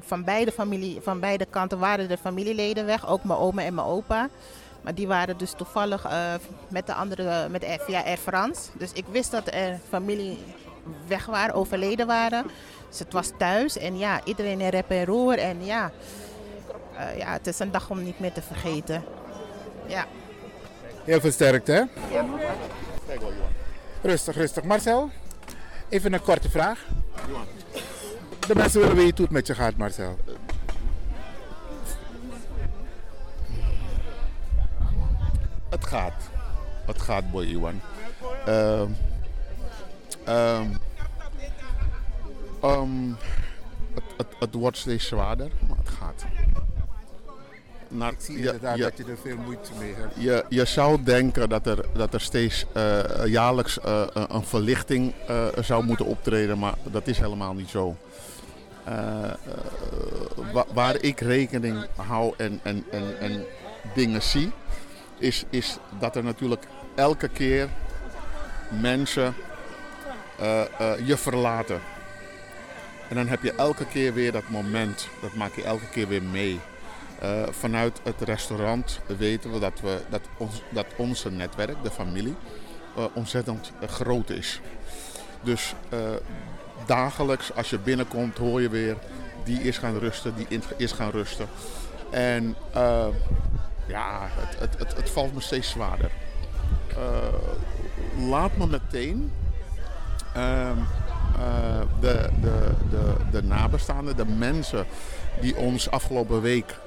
van, 0.00 0.24
beide 0.24 0.52
familie, 0.52 1.00
van 1.00 1.20
beide 1.20 1.46
kanten 1.50 1.78
waren 1.78 2.08
de 2.08 2.18
familieleden 2.18 2.86
weg, 2.86 3.08
ook 3.08 3.24
mijn 3.24 3.38
oma 3.38 3.62
en 3.62 3.74
mijn 3.74 3.86
opa. 3.86 4.28
Maar 4.80 4.94
die 4.94 5.06
waren 5.06 5.38
dus 5.38 5.52
toevallig 5.52 6.04
eh, 6.04 6.34
met 6.68 6.86
de 6.86 6.94
andere, 6.94 7.48
met 7.48 7.64
Air, 7.64 7.80
via 7.80 8.04
Air 8.04 8.16
France. 8.16 8.70
Dus 8.72 8.92
ik 8.92 9.04
wist 9.10 9.30
dat 9.30 9.54
er 9.54 9.78
familie 9.88 10.38
weg 11.06 11.26
waren, 11.26 11.54
overleden 11.54 12.06
waren. 12.06 12.46
Dus 12.88 12.98
het 12.98 13.12
was 13.12 13.30
thuis 13.38 13.78
en 13.78 13.98
ja, 13.98 14.20
iedereen 14.24 14.60
in 14.60 14.68
rep 14.68 14.90
en 14.90 15.04
roer. 15.04 15.38
En 15.38 15.64
ja, 15.64 15.90
eh, 16.96 17.18
ja, 17.18 17.32
het 17.32 17.46
is 17.46 17.58
een 17.58 17.70
dag 17.70 17.90
om 17.90 18.02
niet 18.02 18.20
meer 18.20 18.32
te 18.32 18.42
vergeten. 18.42 19.04
Ja. 19.86 20.06
Heel 21.04 21.20
veel 21.20 21.32
sterkte, 21.32 21.72
hè? 21.72 21.82
Rustig, 24.02 24.36
rustig. 24.36 24.64
Marcel, 24.64 25.10
even 25.88 26.12
een 26.12 26.22
korte 26.22 26.50
vraag. 26.50 26.86
De 28.46 28.54
mensen 28.54 28.80
willen 28.80 28.96
weten 28.96 29.16
hoe 29.16 29.24
het 29.24 29.34
met 29.34 29.46
je 29.46 29.54
gaat, 29.54 29.76
Marcel. 29.76 30.18
Het 35.68 35.86
gaat. 35.86 36.30
Het 36.86 37.02
gaat, 37.02 37.30
boy 37.30 37.44
Iwan. 37.44 37.80
Ehm, 38.46 38.90
ehm, 40.24 40.66
ehm, 42.62 43.08
het, 43.94 44.04
het, 44.16 44.26
het 44.38 44.54
wordt 44.54 44.76
steeds 44.76 45.06
zwaarder, 45.06 45.50
maar 45.68 45.76
het 45.76 45.88
gaat. 45.88 46.24
Naar, 47.88 48.12
Ik 48.12 48.16
zie 48.20 48.34
je- 48.38 48.44
inderdaad 48.44 48.76
je- 48.76 48.82
dat 48.82 48.96
je 48.96 49.04
er 49.04 49.18
veel 49.22 49.36
moeite 49.36 49.70
mee 49.78 49.94
hebt. 49.94 50.14
je, 50.18 50.44
je 50.48 50.64
zou 50.64 51.02
denken 51.02 51.48
dat 51.48 51.66
er, 51.66 51.84
dat 51.92 52.14
er 52.14 52.20
steeds 52.20 52.64
eh, 52.72 53.00
jaarlijks 53.26 53.80
eh, 53.80 54.02
een- 54.12 54.44
verlichting 54.44 55.12
eh, 55.28 55.46
zou 55.60 55.84
moeten 55.84 56.06
optreden, 56.06 56.58
maar 56.58 56.74
dat 56.82 57.06
is 57.06 57.18
helemaal 57.18 57.54
niet 57.54 57.68
zo. 57.68 57.96
Wa- 60.52 60.66
waar 60.72 60.96
ik 61.02 61.20
rekening 61.20 61.86
hou 61.96 62.34
en, 62.36 62.60
en, 62.62 62.84
en, 62.90 63.18
en 63.20 63.44
dingen 63.94 64.22
zie, 64.22 64.52
is, 65.18 65.44
is 65.50 65.76
dat 65.98 66.16
er 66.16 66.24
natuurlijk 66.24 66.64
elke 66.94 67.28
keer 67.28 67.68
mensen 68.80 69.34
je 71.04 71.16
verlaten. 71.16 71.80
En 73.08 73.16
dan 73.16 73.26
heb 73.28 73.42
je 73.42 73.52
elke 73.52 73.86
keer 73.86 74.14
weer 74.14 74.32
dat 74.32 74.48
moment, 74.48 75.08
dat 75.20 75.34
maak 75.34 75.54
je 75.54 75.64
elke 75.64 75.88
keer 75.90 76.08
weer 76.08 76.22
mee. 76.22 76.60
Eh, 77.18 77.42
vanuit 77.50 78.00
het 78.02 78.20
restaurant 78.20 79.00
weten 79.18 79.52
we 79.52 79.58
dat, 79.58 79.80
we, 79.80 80.00
dat, 80.10 80.20
ons, 80.36 80.62
dat 80.68 80.86
onze 80.96 81.30
netwerk, 81.30 81.82
de 81.82 81.90
familie, 81.90 82.34
eh, 82.96 83.04
ontzettend 83.12 83.72
groot 83.86 84.30
is. 84.30 84.60
Dus 85.42 85.74
eh, 85.88 85.98
dagelijks 86.86 87.54
als 87.54 87.70
je 87.70 87.78
binnenkomt 87.78 88.38
hoor 88.38 88.60
je 88.60 88.68
weer, 88.68 88.96
die 89.44 89.62
is 89.62 89.78
gaan 89.78 89.98
rusten, 89.98 90.34
die 90.34 90.60
is 90.76 90.92
gaan 90.92 91.10
rusten. 91.10 91.46
En 92.10 92.56
ja, 93.86 94.28
het, 94.30 94.58
het, 94.58 94.78
het, 94.78 94.96
het 94.96 95.10
valt 95.10 95.34
me 95.34 95.40
steeds 95.40 95.70
zwaarder. 95.70 96.10
Laat 98.28 98.56
me 98.56 98.66
meteen 98.66 99.32
ehm, 100.34 100.78
eh, 101.38 101.80
de, 102.00 102.28
de, 102.40 102.70
de, 102.90 103.14
de 103.30 103.42
nabestaanden, 103.42 104.16
de 104.16 104.26
mensen 104.26 104.86
die 105.40 105.56
ons 105.56 105.90
afgelopen 105.90 106.40
week 106.40 106.78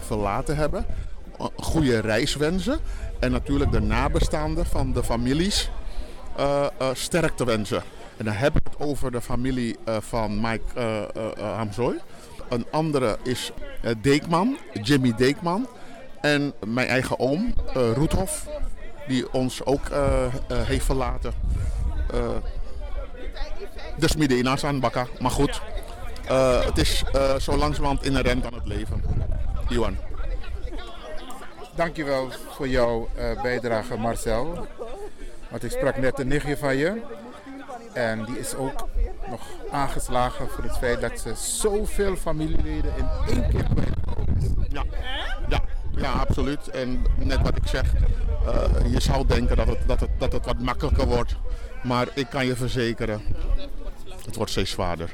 verlaten 0.00 0.56
hebben, 0.56 0.86
goede 1.56 1.98
reis 1.98 2.36
wensen. 2.36 2.78
En 3.18 3.30
natuurlijk 3.30 3.72
de 3.72 3.80
nabestaanden 3.80 4.66
van 4.66 4.92
de 4.92 5.04
families 5.04 5.70
eh, 6.36 6.66
eh, 6.78 6.88
sterkte 6.92 7.44
wensen. 7.44 7.82
En 8.16 8.24
dan 8.24 8.34
heb 8.34 8.56
ik 8.56 8.62
het 8.64 8.80
over 8.88 9.10
de 9.10 9.20
familie 9.20 9.76
eh, 9.84 9.96
van 10.00 10.40
Mike 10.40 10.62
eh, 10.74 10.98
eh, 11.02 11.06
eh, 11.36 11.56
Hamzooi. 11.56 11.98
Een 12.48 12.66
andere 12.70 13.18
is 13.22 13.52
eh, 13.82 13.94
Deekman, 14.02 14.58
Jimmy 14.82 15.14
Deekman. 15.16 15.68
En 16.20 16.52
mijn 16.66 16.88
eigen 16.88 17.18
oom, 17.18 17.54
eh 17.74 17.92
Roethoff, 17.94 18.46
die 19.08 19.32
ons 19.32 19.64
ook 19.64 19.88
eh, 19.88 20.24
eh, 20.24 20.30
heeft 20.48 20.84
verlaten. 20.84 21.32
Eh, 22.12 22.28
dus 23.96 24.16
midden 24.16 24.38
in 24.38 24.48
aan 24.48 24.80
Bakka. 24.80 25.06
Maar 25.20 25.30
goed, 25.30 25.60
eh, 26.30 26.64
het 26.64 26.78
is 26.78 27.02
eh, 27.12 27.34
zo 27.34 27.56
langzamerhand 27.56 28.04
inherent 28.04 28.46
aan 28.46 28.54
het 28.54 28.66
leven. 28.66 29.02
Iwan. 29.68 29.96
Dankjewel 31.74 32.28
voor 32.50 32.68
jouw 32.68 33.08
eh, 33.14 33.42
bijdrage 33.42 33.96
Marcel. 33.96 34.66
Want 35.48 35.64
ik 35.64 35.70
sprak 35.70 35.96
net 35.96 36.18
een 36.18 36.28
nichtje 36.28 36.56
van 36.56 36.76
je. 36.76 37.00
En 37.92 38.24
die 38.24 38.38
is 38.38 38.54
ook 38.54 38.88
nog 39.28 39.40
aangeslagen 39.70 40.48
voor 40.48 40.64
het 40.64 40.76
feit 40.76 41.00
dat 41.00 41.20
ze 41.20 41.32
zoveel 41.34 42.16
familieleden 42.16 42.92
in 42.96 43.08
één 43.28 43.48
keer 43.48 43.64
kwijtgekomen 43.64 44.36
is. 44.36 44.44
Ja, 44.68 44.84
ja, 45.48 45.60
ja, 45.96 46.12
absoluut. 46.12 46.68
En 46.68 47.04
net 47.16 47.40
wat 47.42 47.56
ik 47.56 47.66
zeg, 47.66 47.92
je 48.90 49.00
zou 49.00 49.26
denken 49.26 49.56
dat 49.56 49.66
het, 49.66 49.78
dat, 49.86 50.00
het, 50.00 50.10
dat 50.18 50.32
het 50.32 50.46
wat 50.46 50.58
makkelijker 50.58 51.06
wordt. 51.06 51.36
Maar 51.82 52.08
ik 52.14 52.26
kan 52.30 52.46
je 52.46 52.56
verzekeren, 52.56 53.22
het 54.24 54.36
wordt 54.36 54.50
steeds 54.50 54.70
zwaarder. 54.70 55.10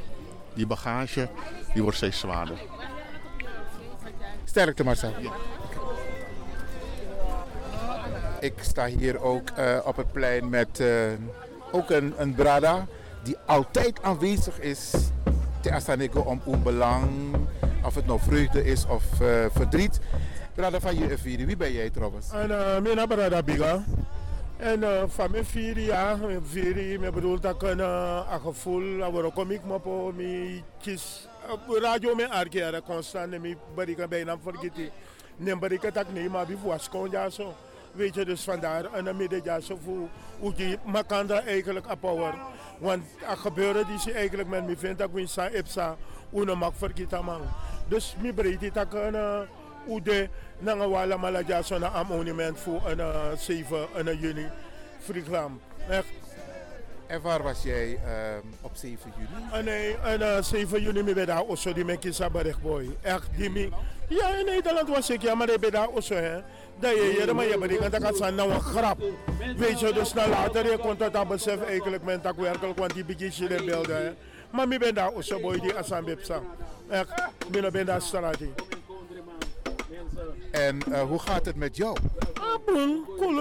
Die 0.56 0.66
bagage, 0.66 1.28
die 1.72 1.82
wordt 1.82 1.96
steeds 1.96 2.18
zwaarder. 2.18 2.58
Sterkte 4.44 4.84
Marcel. 4.84 5.12
Ik 8.40 8.54
sta 8.60 8.86
hier 8.86 9.20
ook 9.20 9.50
eh, 9.50 9.78
op 9.84 9.96
het 9.96 10.12
plein 10.12 10.48
met 10.48 10.80
eh, 10.80 10.88
ook 11.72 11.90
een, 11.90 12.14
een 12.16 12.34
brada 12.34 12.86
die 13.22 13.36
altijd 13.46 14.02
aanwezig 14.02 14.60
is 14.60 14.90
te 15.60 15.72
Asaneko 15.72 16.20
om 16.20 16.40
uw 16.46 16.62
belang, 16.62 17.36
of 17.84 17.94
het 17.94 18.06
nou 18.06 18.20
vreugde 18.20 18.64
is 18.64 18.86
of 18.86 19.20
eh, 19.20 19.28
verdriet. 19.50 20.00
Brada 20.54 20.80
van 20.80 20.98
je 20.98 21.18
vieren, 21.18 21.46
wie 21.46 21.56
ben 21.56 21.72
jij 21.72 21.90
trouwens? 21.90 22.30
En 22.30 22.50
uh, 22.50 22.78
mijn 22.78 22.96
naam 22.96 23.10
is 23.10 23.44
Biga. 23.44 23.84
En 24.56 24.80
uh, 24.80 25.02
van 25.06 25.30
mijn 25.30 25.44
vier 25.44 25.78
jaar, 25.78 26.18
mijn 26.18 26.44
vier 26.44 26.82
jaar, 26.82 27.06
ik 27.06 27.14
bedoel 27.14 27.40
dat 27.40 27.54
ik 27.54 27.62
een, 27.62 27.78
uh, 27.78 28.28
een 28.32 28.40
gevoel, 28.40 28.98
dat 28.98 29.32
kom 29.32 29.50
ik 29.50 29.64
maar 29.64 29.80
op 29.82 30.16
mijn 30.16 30.64
kies. 30.80 31.28
Radio 31.68 32.14
mijn 32.14 32.30
arkeer 32.30 32.82
constant, 32.82 33.32
en 33.32 33.40
mijn 33.40 33.58
barika 33.74 34.08
bijna 34.08 34.36
vergeten. 34.42 34.90
Nee, 35.36 35.56
barika 35.56 35.90
dat 35.90 36.12
niet, 36.12 36.30
maar 36.30 36.46
wie 36.46 36.56
was 36.64 36.88
kon 36.88 37.10
ja 37.10 37.30
zo. 37.30 37.54
Weet 37.92 38.14
je, 38.14 38.24
dus 38.24 38.42
vandaar 38.42 38.84
een 38.92 39.16
midden 39.16 39.40
ja 39.44 39.60
zo 39.60 39.78
voor 39.84 40.08
hoe 40.38 40.54
die 40.54 40.78
makanda 40.84 41.42
eigenlijk 41.42 41.90
ophouden. 41.90 42.40
Want 42.78 43.04
er 43.28 43.36
gebeuren 43.36 43.86
die 43.86 43.98
ze 43.98 44.12
eigenlijk 44.12 44.48
met 44.48 44.66
me 44.66 44.76
vindt 44.76 44.98
dat 44.98 45.10
ik 45.14 45.28
sa 45.28 45.48
ipsa, 45.48 45.96
hoe 46.30 46.54
mag 46.54 46.72
vergeten 46.76 47.24
man. 47.24 47.40
Dus 47.88 48.16
mijn 48.20 48.34
breedte 48.34 48.70
dat 48.72 48.86
ik 48.86 48.92
een 48.92 49.46
hoe 49.86 50.02
de 50.02 50.28
nanga 50.58 50.88
wala 50.88 51.16
malaja 51.16 51.62
zo 51.62 51.78
na 51.78 51.88
am 51.88 52.06
monument 52.06 52.58
voor 52.58 52.82
een 52.86 52.98
uh, 52.98 53.32
7 53.38 53.86
een 53.94 54.18
juni 54.18 54.46
Friesland. 55.00 55.60
Echt. 55.88 56.06
En 57.06 57.20
waar 57.20 57.42
was 57.42 57.62
jij 57.62 57.90
uh, 57.90 57.98
op 58.60 58.70
7 58.74 59.12
juni? 59.16 59.44
En 59.52 59.64
nee, 59.64 59.96
en 59.96 60.20
uh, 60.20 60.42
7 60.42 60.82
juni 60.82 61.02
me 61.02 61.14
bij 61.14 61.24
daar 61.24 61.42
osso 61.42 61.72
die 61.72 61.84
me 61.84 61.98
kisa 61.98 62.30
boy. 62.62 62.96
Echt 63.02 63.28
die 63.36 63.50
me. 63.50 63.68
Ja, 64.08 64.28
in 64.28 64.44
Nederland 64.44 64.88
was 64.88 65.10
ik 65.10 65.22
ja, 65.22 65.34
maar 65.34 65.50
ik 65.50 65.60
ben 65.60 65.70
daar 65.70 65.88
osso 65.88 66.14
hè. 66.14 66.40
Dat 66.78 66.90
je 66.90 67.16
hier 67.18 67.34
maar 67.34 67.46
je 67.46 67.58
bedenkt 67.58 67.90
dat 67.90 68.02
het 68.02 68.16
zijn 68.16 68.34
nou 68.34 68.50
een 68.50 68.60
grap. 68.60 68.98
Weet 69.56 69.80
je, 69.80 69.92
dus 69.92 70.12
na 70.12 70.28
later 70.28 70.70
je 70.70 70.78
kon 70.78 70.96
dat 70.96 71.12
dan 71.12 71.28
besef 71.28 71.62
eigenlijk 71.62 72.02
men 72.02 72.22
dat 72.22 72.36
werkelijk 72.36 72.78
want 72.78 72.94
die 72.94 73.04
begin 73.04 73.50
in 73.50 73.64
beelden 73.64 73.96
hè. 73.96 74.12
Maar 74.50 74.72
ik 74.72 74.78
ben 74.78 74.94
daar 74.94 75.10
osso 75.10 75.40
boy 75.40 75.60
die 75.60 75.74
asan 75.74 76.04
bepsa. 76.04 76.40
Echt, 76.88 77.28
ik 77.52 77.72
ben 77.72 77.86
daar 77.86 78.02
straat. 78.02 78.38
En 80.56 80.78
uh, 80.88 81.00
hoe 81.00 81.18
gaat 81.18 81.46
het 81.46 81.56
met 81.56 81.76
jou? 81.76 81.96
Kon 83.16 83.34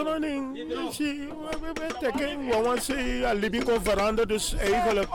veranderen, 3.83 4.27
dus 4.27 4.55
eigenlijk, 4.55 5.07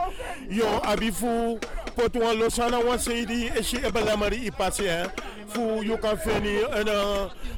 yo, 0.47 0.79
abifu, 0.81 1.57
potwan 1.95 2.37
losana 2.37 2.83
want 2.83 3.01
se 3.01 3.25
die 3.25 3.51
je 3.69 3.85
ebelamari 3.85 4.45
ipasi 4.45 4.87
hè. 4.87 5.05
Fu 5.47 5.83
you 5.83 5.97
kan 5.99 6.17
feni 6.17 6.61
en 6.61 6.87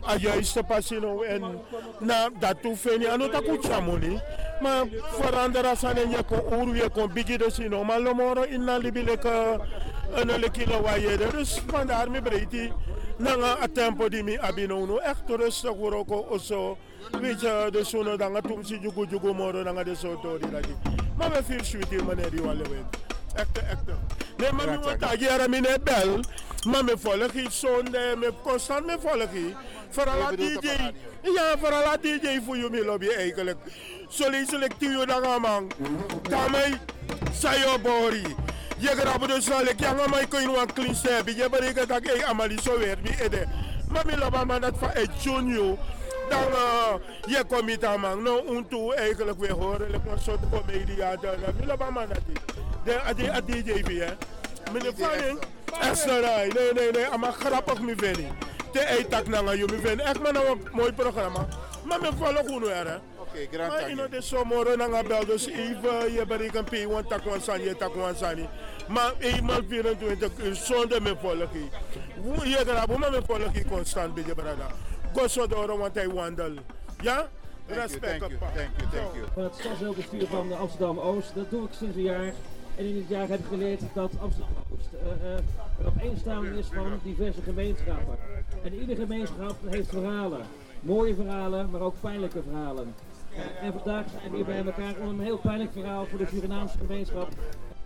a 0.09 0.17
juiste 0.17 0.63
passie 0.63 0.99
no 0.99 1.21
en 1.21 1.41
na 1.99 2.29
dat 2.39 2.61
toe 2.61 2.75
feni 2.75 3.05
ano 3.05 3.29
ta 3.29 3.41
kuchamoni. 4.63 4.89
Maar 4.99 5.11
veranderen 5.21 5.77
zijn 5.77 5.97
en 5.97 6.09
je 6.09 6.23
kon 6.23 6.39
oru 6.39 6.75
je 6.75 6.89
kon 6.89 7.13
bigi 7.13 7.37
dus 7.37 7.59
in 7.59 7.69
no, 7.69 7.83
maar 7.83 7.99
lomoro 7.99 8.41
in 8.41 8.63
na 8.63 8.77
libi 8.77 9.03
leka 9.03 9.59
en 10.15 10.29
een 10.29 10.39
lekilo 10.39 10.81
wa 10.81 10.95
je 10.95 11.27
dus 11.31 11.61
vandaar 11.67 12.11
me 12.11 12.21
breedte 12.21 12.71
nanga 13.17 13.57
a 13.61 13.67
tempo 13.67 14.09
di 14.09 14.23
mi 14.23 14.37
abino 14.37 14.85
no 14.85 14.97
echt 14.97 15.29
rustig 15.29 15.73
word 15.73 15.93
ook 15.93 16.31
oso. 16.31 16.77
Weet 17.21 17.41
je 17.41 17.69
de 17.71 17.83
zonen 17.83 18.17
dan 18.17 18.33
gaat 18.33 18.51
om 18.51 18.63
si 18.63 18.79
jugu 18.79 19.05
jugu 19.09 19.33
moro 19.33 19.63
dan 19.63 19.75
gaat 19.75 19.85
de 19.85 19.95
zo 19.95 20.19
to 20.19 20.37
di 20.37 20.51
lagi. 20.51 20.75
Maar 21.17 21.31
we 21.31 21.43
veel 21.43 21.63
sweet 21.63 22.05
meneer 22.05 22.31
die 22.31 22.41
wale 22.41 22.63
weet 22.63 23.12
echt 23.35 23.57
echt 23.57 23.85
nee 24.37 24.51
maar 24.51 24.69
mi 24.69 24.77
wat 24.77 25.03
agi 25.03 25.27
ara 25.27 25.47
mi 25.47 25.59
ne 25.59 25.77
bel 25.83 26.19
maar 26.65 26.83
me 26.83 26.93
volg 26.97 27.33
iets 27.33 27.59
zonde 27.59 28.15
me 28.17 28.33
constant 28.43 28.85
me 28.85 28.95
volg 28.99 29.33
iets 29.33 29.55
vooral 29.89 30.21
a 30.21 30.31
DJ 30.31 30.67
ja 31.21 31.57
vooral 31.59 31.85
a 31.85 31.97
DJ 31.97 32.41
voor 32.45 32.57
je 32.57 32.67
mi 32.69 32.83
lobby 32.85 33.07
eigenlijk 33.07 33.57
soli 34.07 34.45
selectief 34.45 35.05
dan 35.05 35.23
gaan 35.23 35.41
man 35.41 35.71
daarmee 36.29 36.77
sayo 37.33 37.79
bori. 37.79 38.35
Je 38.77 38.87
grabe 38.87 39.27
dus 39.27 39.45
zal 39.45 39.65
ik 39.65 39.79
janga 39.79 40.07
mai 40.07 40.27
ko 40.27 40.37
inu 40.37 40.57
an 40.57 40.73
clean 40.73 40.95
step 40.95 41.27
je 41.27 41.49
bari 41.49 41.73
ka 41.73 41.85
tak 41.85 42.05
e 42.05 42.23
amali 42.23 42.57
so 42.57 42.77
wer 42.77 42.97
mi 43.01 43.09
ede. 43.19 43.47
Mami 43.89 44.15
loba 44.15 44.45
man 44.45 44.61
dat 44.61 44.73
van 44.77 44.89
e 44.93 45.05
junior 45.19 45.77
dan 46.29 46.51
uh, 46.51 46.93
je 47.27 47.43
komita 47.47 47.97
man 47.97 48.23
no 48.23 48.43
untu 48.49 48.93
eigenlijk 48.95 49.39
weer 49.39 49.51
horen 49.51 49.93
ik 49.93 50.05
een 50.11 50.19
soort 50.19 50.39
comedia 50.51 51.15
dan 51.15 51.35
mi 51.59 51.65
loba 51.65 51.89
man 51.89 52.07
dat 52.07 52.21
de 52.83 53.01
adi 53.01 53.29
adi 53.29 53.63
JV 53.63 53.99
hè. 53.99 54.13
Meneer 54.71 54.93
Fanning 54.93 55.39
Esserai 55.81 56.49
nee 56.53 56.73
nee 56.73 56.91
nee 56.91 57.05
ama 57.05 57.31
grappig 57.31 57.79
mi 57.81 57.93
veni 57.95 58.27
te 58.71 58.79
e 58.79 59.03
tak 59.07 59.27
nanga 59.27 59.53
yo 59.55 59.65
mi 59.67 59.77
veni 59.77 60.01
echt 60.01 60.19
maar 60.19 60.33
nou 60.33 60.47
een 60.47 60.67
mooi 60.71 60.93
programma. 60.93 61.47
Maar 61.83 62.01
me 62.01 62.09
volg 62.17 62.47
hoe 62.47 62.71
er 62.71 62.87
hè. 62.87 62.95
Oké, 63.17 63.47
grand 63.51 63.71
maar 63.71 63.89
ino 63.89 64.07
de 64.07 64.21
somoro 64.21 64.75
nanga 64.75 65.03
bel 65.03 65.25
dus 65.25 65.47
even 65.47 66.13
je 66.13 66.25
bari 66.25 66.49
kan 66.49 66.63
pay 66.63 66.87
want 66.87 67.09
tak 67.09 67.23
wan 67.23 67.41
sani 67.41 67.63
je 67.63 67.75
tak 67.75 67.95
wan 67.95 68.15
sani. 68.15 68.47
Maar 68.87 69.13
eenmaal 69.19 69.61
24 69.67 70.31
uur 70.37 70.55
zonder 70.55 71.01
me 71.01 71.15
volg 71.21 71.49
je 72.43 72.63
grabo 72.65 72.97
maar 72.97 73.11
me 73.11 73.21
volg 73.25 73.67
constant 73.69 74.13
bij 74.13 74.23
je 74.27 74.35
brada? 74.35 74.67
Gosso 75.13 75.47
door 75.47 75.77
want 75.77 75.95
hij 75.95 76.09
wandel 76.09 76.53
ja? 77.01 77.27
Respect 77.67 78.19
thank 78.19 78.31
you, 78.31 78.39
thank 78.39 78.69
you, 78.77 78.89
thank 78.91 79.13
you. 79.15 79.25
Van 79.33 79.43
het 79.43 79.55
stadsdeelbestuur 79.59 80.27
van 80.27 80.57
Amsterdam 80.57 80.99
Oost, 80.99 81.35
dat 81.35 81.49
doe 81.49 81.63
ik 81.65 81.73
sinds 81.77 81.95
een 81.95 82.01
jaar. 82.01 82.33
En 82.77 82.85
in 82.85 82.93
dit 82.93 83.07
jaar 83.07 83.27
heb 83.27 83.39
ik 83.39 83.45
geleerd 83.45 83.81
dat 83.93 84.11
Amsterdam 84.19 84.53
Oost 84.73 84.89
uh, 84.93 85.31
uh, 85.31 85.37
een 85.79 85.85
opeenstaande 85.85 86.57
is 86.57 86.67
van 86.73 86.99
diverse 87.03 87.41
gemeenschappen. 87.41 88.17
En 88.63 88.73
iedere 88.73 89.01
gemeenschap 89.01 89.55
heeft 89.65 89.89
verhalen. 89.89 90.41
Mooie 90.79 91.15
verhalen, 91.15 91.69
maar 91.69 91.81
ook 91.81 91.95
pijnlijke 91.99 92.41
verhalen. 92.43 92.95
En 93.61 93.73
vandaag 93.73 94.05
zijn 94.09 94.31
we 94.31 94.35
hier 94.35 94.45
bij 94.45 94.65
elkaar 94.65 94.93
om 95.01 95.07
een 95.07 95.19
heel 95.19 95.37
pijnlijk 95.37 95.71
verhaal 95.71 96.05
voor 96.05 96.17
de 96.17 96.27
Surinaamse 96.27 96.77
gemeenschap. 96.77 97.27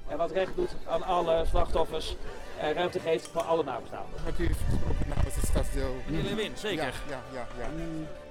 En 0.07 0.17
wat 0.17 0.31
recht 0.31 0.55
doet 0.55 0.75
aan 0.85 1.03
alle 1.03 1.43
slachtoffers, 1.47 2.15
en 2.59 2.73
ruimte 2.73 2.99
geeft 2.99 3.27
voor 3.27 3.41
alle 3.41 3.63
nabestaanden. 3.63 4.19
Gesproken 4.19 5.07
namens 5.15 5.35
het 5.35 5.45
stadsdeel? 5.45 5.95
Meneer 6.05 6.23
Lewin, 6.23 6.51
zeker. 6.55 6.93
Ja, 7.09 7.21
ja, 7.33 7.47
ja. 7.59 7.67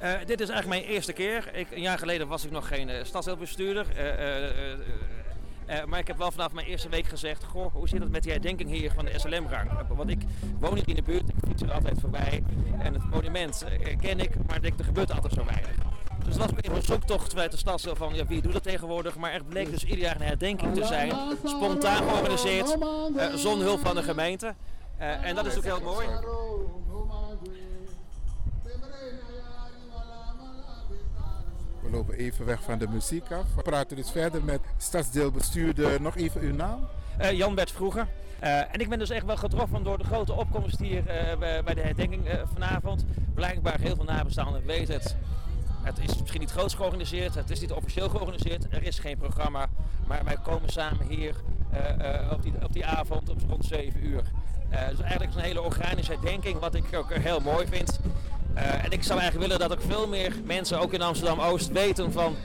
ja. 0.01 0.19
Uh, 0.21 0.27
dit 0.27 0.40
is 0.40 0.49
eigenlijk 0.49 0.81
mijn 0.81 0.95
eerste 0.95 1.12
keer. 1.12 1.51
Ik, 1.53 1.66
een 1.71 1.81
jaar 1.81 1.99
geleden 1.99 2.29
was 2.29 2.45
ik 2.45 2.51
nog 2.51 2.69
geen 2.69 2.88
uh, 2.88 3.05
stadsdeelbestuurder. 3.05 3.87
Eh, 5.66 5.85
maar 5.85 5.98
ik 5.98 6.07
heb 6.07 6.16
wel 6.16 6.31
vanaf 6.31 6.52
mijn 6.52 6.66
eerste 6.66 6.88
week 6.88 7.07
gezegd, 7.07 7.44
goh, 7.44 7.72
hoe 7.72 7.88
zit 7.88 8.00
het 8.00 8.11
met 8.11 8.22
die 8.22 8.33
herdenking 8.33 8.70
hier 8.70 8.90
van 8.90 9.05
de 9.05 9.18
SLM-gang? 9.18 9.70
Want 9.88 10.11
ik 10.11 10.20
woon 10.59 10.74
hier 10.74 10.88
in 10.88 10.94
de 10.94 11.02
buurt, 11.02 11.29
ik 11.29 11.35
fiets 11.48 11.62
er 11.62 11.72
altijd 11.72 12.00
voorbij. 12.00 12.42
En 12.79 12.94
het 12.94 13.11
monument 13.11 13.64
eh, 13.64 13.98
ken 13.98 14.20
ik, 14.20 14.46
maar 14.46 14.61
denk, 14.61 14.79
er 14.79 14.85
gebeurt 14.85 15.12
altijd 15.12 15.33
zo 15.33 15.44
weinig. 15.44 15.74
Dus 16.24 16.35
het 16.35 16.37
was 16.37 16.62
even 16.62 16.76
een 16.76 16.83
zoektocht 16.83 17.31
vanuit 17.31 17.50
de 17.50 17.57
stad 17.57 17.88
van, 17.92 18.14
ja, 18.14 18.26
wie 18.26 18.42
doet 18.42 18.52
dat 18.52 18.62
tegenwoordig? 18.62 19.16
Maar 19.16 19.33
er 19.33 19.44
bleek 19.44 19.70
dus 19.70 19.85
ieder 19.85 19.98
jaar 19.98 20.16
een 20.16 20.26
herdenking 20.26 20.74
te 20.74 20.85
zijn. 20.85 21.12
Spontaan 21.44 22.09
georganiseerd, 22.09 22.76
eh, 23.16 23.35
zonder 23.35 23.66
hulp 23.66 23.81
van 23.81 23.94
de 23.94 24.02
gemeente. 24.02 24.55
En 24.98 25.35
dat 25.35 25.46
is 25.46 25.57
ook 25.57 25.64
heel 25.64 25.81
mooi. 25.81 26.07
We 31.87 31.92
lopen 31.92 32.14
even 32.14 32.46
weg 32.46 32.62
van 32.62 32.79
de 32.79 32.88
muziek 32.88 33.31
af. 33.31 33.55
We 33.55 33.62
praten 33.62 33.96
dus 33.96 34.11
verder 34.11 34.44
met 34.44 34.61
stadsdeelbestuurder. 34.77 36.01
Nog 36.01 36.16
even 36.16 36.40
uw 36.40 36.55
naam? 36.55 36.88
Eh, 37.18 37.33
Jan 37.33 37.55
Bert 37.55 37.70
Vroeger. 37.70 38.07
Eh, 38.38 38.59
en 38.59 38.81
ik 38.81 38.88
ben 38.88 38.99
dus 38.99 39.11
echt 39.11 39.27
wel 39.27 39.37
getroffen 39.37 39.83
door 39.83 39.99
de 39.99 40.05
grote 40.05 40.33
opkomst 40.33 40.79
hier 40.79 41.07
eh, 41.07 41.38
bij 41.64 41.75
de 41.75 41.81
herdenking 41.81 42.22
vanavond. 42.53 43.05
Blijkbaar 43.35 43.81
heel 43.81 43.94
veel 43.94 44.05
nabestaanden 44.05 44.66
weten 44.66 44.94
het. 44.94 45.16
Het 45.83 45.99
is 45.99 46.20
misschien 46.20 46.40
niet 46.40 46.51
groots 46.51 46.75
georganiseerd, 46.75 47.35
het 47.35 47.51
is 47.51 47.61
niet 47.61 47.72
officieel 47.72 48.09
georganiseerd, 48.09 48.66
er 48.70 48.83
is 48.83 48.99
geen 48.99 49.18
programma. 49.18 49.66
Maar 50.07 50.25
wij 50.25 50.37
komen 50.42 50.68
samen 50.68 51.07
hier 51.07 51.35
op, 52.31 52.42
die, 52.42 52.53
op 52.64 52.72
die 52.72 52.87
avond 52.87 53.29
op 53.29 53.40
rond 53.49 53.64
7 53.64 54.07
uur. 54.07 54.22
Dus 54.68 55.01
eigenlijk 55.01 55.31
is 55.31 55.37
een 55.37 55.42
hele 55.42 55.62
organische 55.62 56.12
herdenking, 56.12 56.59
wat 56.59 56.75
ik 56.75 56.85
ook 56.94 57.12
heel 57.12 57.40
mooi 57.40 57.66
vind. 57.66 58.01
Eh, 58.57 58.85
en 58.85 58.90
ik 58.90 59.03
zou 59.03 59.21
eigenlijk 59.21 59.49
willen 59.49 59.69
dat 59.69 59.79
ook 59.79 59.85
veel 59.88 60.09
meer 60.09 60.33
mensen, 60.45 60.81
ook 60.81 60.92
in 60.92 61.03
Amsterdam-Oost, 61.03 61.73
weten 61.73 62.12
van 62.12 62.37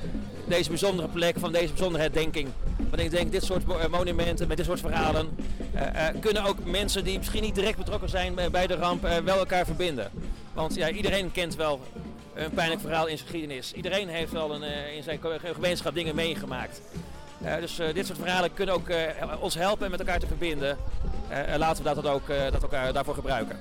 deze 0.46 0.70
bijzondere 0.70 1.08
plek, 1.08 1.36
van 1.40 1.52
deze 1.52 1.68
bijzondere 1.68 2.04
herdenking. 2.04 2.50
Want 2.90 3.02
ik 3.02 3.12
denk, 3.12 3.32
dit 3.32 3.44
soort 3.44 3.64
eh, 3.64 3.88
monumenten 3.88 4.48
met 4.48 4.58
dit 4.58 4.66
soort 4.66 4.80
verhalen 4.80 5.30
eh, 5.74 6.06
kunnen 6.20 6.44
ook 6.44 6.66
mensen 6.66 7.04
die 7.04 7.18
misschien 7.18 7.42
niet 7.42 7.56
direct 7.56 7.78
betrokken 7.78 8.10
zijn 8.10 8.36
bij- 8.52 8.68
de 8.68 8.76
ramp 8.76 9.08
wel 9.24 9.38
elkaar 9.38 9.66
verbinden. 9.66 10.12
Want 10.54 10.76
ja, 10.76 10.90
iedereen 10.90 11.32
kent 11.32 11.56
wel 11.56 11.80
een 12.34 12.52
pijnlijk 12.52 12.82
verhaal 12.82 13.08
in 13.08 13.18
zijn 13.18 13.30
geschiedenis. 13.30 13.74
Iedereen 13.74 14.08
heeft 14.10 14.32
wel 14.32 14.54
een, 14.54 14.64
in 14.96 15.04
zijn 15.04 15.20
gemeenschap 15.54 15.94
dingen 15.94 16.16
meegemaakt. 16.16 16.82
Dus 17.60 17.80
dit 17.94 18.06
soort 18.06 18.18
verhalen 18.18 18.54
kunnen 18.54 18.76
ook 18.76 18.88
ons 19.40 19.56
helpen 19.56 19.92
met 19.92 20.00
elkaar 20.00 20.20
te 20.20 20.28
verbinden. 20.28 20.78
Laten 21.58 21.84
we 21.84 21.94
dat, 21.94 22.08
ook, 22.08 22.28
dat 22.52 22.64
eh, 22.72 22.94
daarvoor 22.94 23.14
gebruiken. 23.14 23.60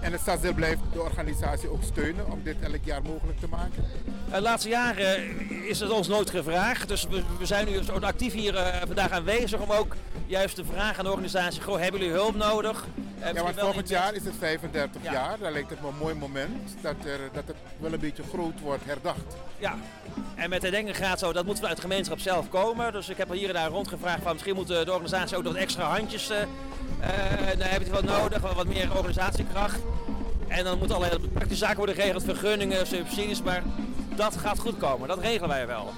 En 0.00 0.12
het 0.12 0.20
stadsdeel 0.20 0.52
blijft 0.52 0.80
de 0.92 1.00
organisatie 1.00 1.68
ook 1.70 1.82
steunen 1.82 2.30
om 2.32 2.40
dit 2.42 2.56
elk 2.60 2.84
jaar 2.84 3.02
mogelijk 3.02 3.40
te 3.40 3.48
maken? 3.48 3.84
Eh, 4.28 4.34
De 4.34 4.40
laatste 4.40 4.68
jaren 4.68 5.38
is 5.68 5.80
het 5.80 5.90
ons 5.90 6.08
nooit 6.08 6.30
gevraagd. 6.30 6.88
Dus 6.88 7.06
we, 7.10 7.22
we 7.38 7.46
zijn 7.46 7.66
nu 7.66 7.78
actief 8.00 8.32
hier 8.32 8.56
eh, 8.56 8.80
vandaag 8.86 9.10
aanwezig 9.10 9.60
om 9.60 9.70
ook 9.70 9.96
juist 10.26 10.54
te 10.54 10.64
vragen 10.64 10.98
aan 10.98 11.04
de 11.04 11.10
organisatie: 11.10 11.62
goh, 11.62 11.80
hebben 11.80 12.00
jullie 12.00 12.14
hulp 12.14 12.36
nodig? 12.36 12.84
Eh, 13.20 13.32
Ja, 13.34 13.42
want 13.42 13.60
volgend 13.60 13.88
jaar 13.88 14.14
is 14.14 14.24
het 14.24 14.34
35 14.38 15.02
jaar. 15.02 15.38
Dan 15.38 15.52
lijkt 15.52 15.70
het 15.70 15.80
me 15.80 15.88
een 15.88 15.98
mooi 15.98 16.14
moment 16.14 16.76
dat, 16.80 16.94
er, 17.04 17.18
dat 17.32 17.44
het 17.46 17.56
wel 17.78 17.92
een 17.92 18.00
beetje 18.00 18.22
groot 18.32 18.60
wordt 18.60 18.84
herdacht. 18.84 19.36
Ja, 19.58 19.74
en 20.34 20.50
met 20.50 20.60
de 20.60 20.70
denken 20.70 20.94
gaat 20.94 21.18
zo, 21.18 21.32
dat 21.32 21.44
moet 21.44 21.58
vanuit 21.58 21.76
de 21.76 21.82
gemeenschap 21.82 22.18
zelf 22.18 22.48
komen. 22.48 22.92
Dus 22.92 23.08
ik 23.08 23.16
heb 23.16 23.32
hier 23.32 23.48
en 23.48 23.54
daar 23.54 23.70
rondgevraagd 23.70 24.22
van 24.22 24.32
misschien 24.32 24.54
moet 24.54 24.66
de 24.66 24.84
organisatie 24.92 25.36
ook 25.36 25.42
nog 25.42 25.52
wat 25.52 25.62
extra 25.62 25.84
handjes, 25.84 26.30
eh 26.30 26.42
eh, 27.00 27.58
dan 27.58 27.68
heb 27.68 27.82
je 27.84 27.90
wat 27.90 28.04
nodig, 28.04 28.40
wat 28.40 28.66
meer 28.66 28.96
organisatiekracht. 28.96 29.80
En 30.50 30.64
dan 30.64 30.78
moeten 30.78 30.96
allerlei 30.96 31.28
praktische 31.28 31.64
zaken 31.64 31.76
worden 31.76 31.94
geregeld, 31.94 32.24
vergunningen, 32.24 32.86
subsidies, 32.86 33.42
maar 33.42 33.62
dat 34.14 34.36
gaat 34.36 34.58
goed 34.58 34.78
komen, 34.78 35.08
dat 35.08 35.18
regelen 35.18 35.48
wij 35.48 35.66
wel. 35.66 35.92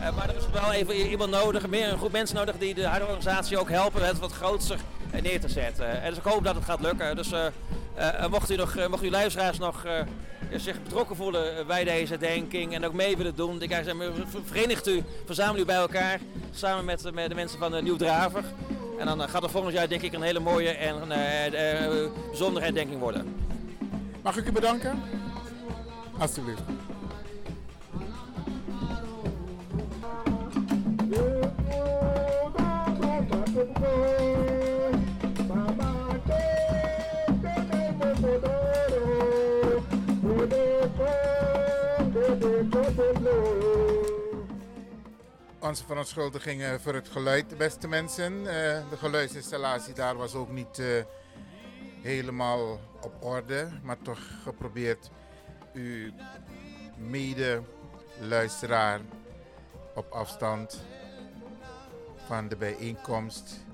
Eh, 0.00 0.16
maar 0.16 0.28
er 0.28 0.36
is 0.36 0.60
wel 0.60 0.72
even 0.72 0.94
iemand 0.96 1.30
nodig, 1.30 1.66
meer 1.68 1.88
een 1.88 1.98
groep 1.98 2.12
mensen 2.12 2.36
nodig 2.36 2.58
die 2.58 2.74
de 2.74 2.86
huidige 2.86 3.12
organisatie 3.12 3.58
ook 3.58 3.70
helpen 3.70 4.06
het 4.06 4.18
wat 4.18 4.32
groter 4.32 4.78
neer 5.22 5.40
te 5.40 5.48
zetten. 5.48 6.02
En 6.02 6.08
dus 6.08 6.18
ik 6.18 6.24
hoop 6.24 6.44
dat 6.44 6.54
het 6.54 6.64
gaat 6.64 6.80
lukken. 6.80 7.16
Dus 7.16 7.32
eh, 7.32 7.46
eh, 7.94 8.30
mocht, 8.30 8.50
u 8.50 8.56
nog, 8.56 8.88
mocht 8.88 9.02
u 9.02 9.10
luisteraars 9.10 9.58
nog 9.58 9.86
zich 10.56 10.82
betrokken 10.82 11.16
voelen 11.16 11.66
bij 11.66 11.84
deze 11.84 12.18
denking 12.18 12.74
en 12.74 12.86
ook 12.86 12.92
mee 12.92 13.16
willen 13.16 13.34
doen, 13.34 13.62
ik 13.62 13.70
zeg, 13.70 13.94
verenigt 14.44 14.88
u, 14.88 15.02
verzamel 15.26 15.60
u 15.60 15.64
bij 15.64 15.76
elkaar 15.76 16.20
samen 16.52 16.84
met, 16.84 17.14
met 17.14 17.28
de 17.28 17.34
mensen 17.34 17.58
van 17.58 17.84
Nieuw 17.84 17.96
Draver. 17.96 18.44
En 18.98 19.06
dan 19.06 19.28
gaat 19.28 19.42
er 19.42 19.50
volgend 19.50 19.74
jaar 19.74 19.88
denk 19.88 20.02
ik 20.02 20.12
een 20.12 20.22
hele 20.22 20.40
mooie 20.40 20.70
en 20.70 21.10
eh, 21.10 22.08
bijzondere 22.28 22.64
herdenking 22.64 23.00
worden. 23.00 23.34
Mag 24.24 24.36
ik 24.36 24.46
u 24.46 24.52
bedanken? 24.52 25.02
Alsjeblieft. 26.18 26.62
Onze 45.58 45.84
verontschuldigingen 45.84 46.80
voor 46.80 46.94
het 46.94 47.08
geluid, 47.08 47.58
beste 47.58 47.88
mensen. 47.88 48.38
Eh, 48.38 48.44
de 48.90 48.96
geluidsinstallatie 48.98 49.94
daar 49.94 50.16
was 50.16 50.34
ook 50.34 50.50
niet 50.50 50.78
eh, 50.78 50.86
helemaal 52.04 52.80
op 53.00 53.24
orde, 53.24 53.68
maar 53.82 53.98
toch 54.02 54.18
geprobeerd 54.42 55.10
uw 55.72 56.10
mede-luisteraar 56.96 59.00
op 59.94 60.10
afstand 60.10 60.84
van 62.26 62.48
de 62.48 62.56
bijeenkomst 62.56 63.64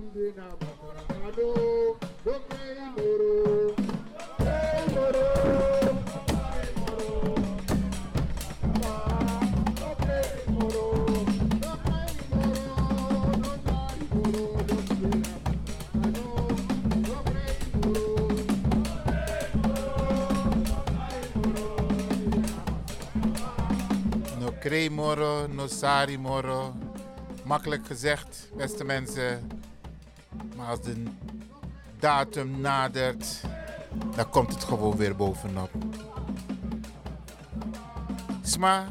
cremoro, 24.60 25.46
no 25.48 25.66
sari 25.66 26.18
moro. 26.18 26.74
Makkelijk 27.44 27.86
gezegd, 27.86 28.48
beste 28.56 28.84
mensen. 28.84 29.59
Maar 30.60 30.68
als 30.68 30.80
de 30.80 31.02
datum 31.98 32.60
nadert, 32.60 33.40
dan 34.16 34.30
komt 34.30 34.52
het 34.54 34.64
gewoon 34.64 34.96
weer 34.96 35.16
bovenop. 35.16 35.70
Sma, 38.42 38.88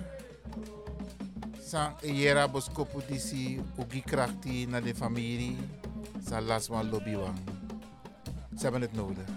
sang 1.61 2.01
iera 2.01 2.47
boskopu 2.47 3.01
disi 3.07 3.61
ugi 3.79 4.01
krachti 4.01 4.65
naar 4.65 4.83
de 4.83 4.95
familie, 4.95 5.57
sa 6.25 6.41
lasma 6.41 6.83
lobby 6.83 7.15
wang. 7.15 7.37
Ze 8.57 8.63
hebben 8.63 8.81
het 8.81 8.93
nodig. 8.93 9.29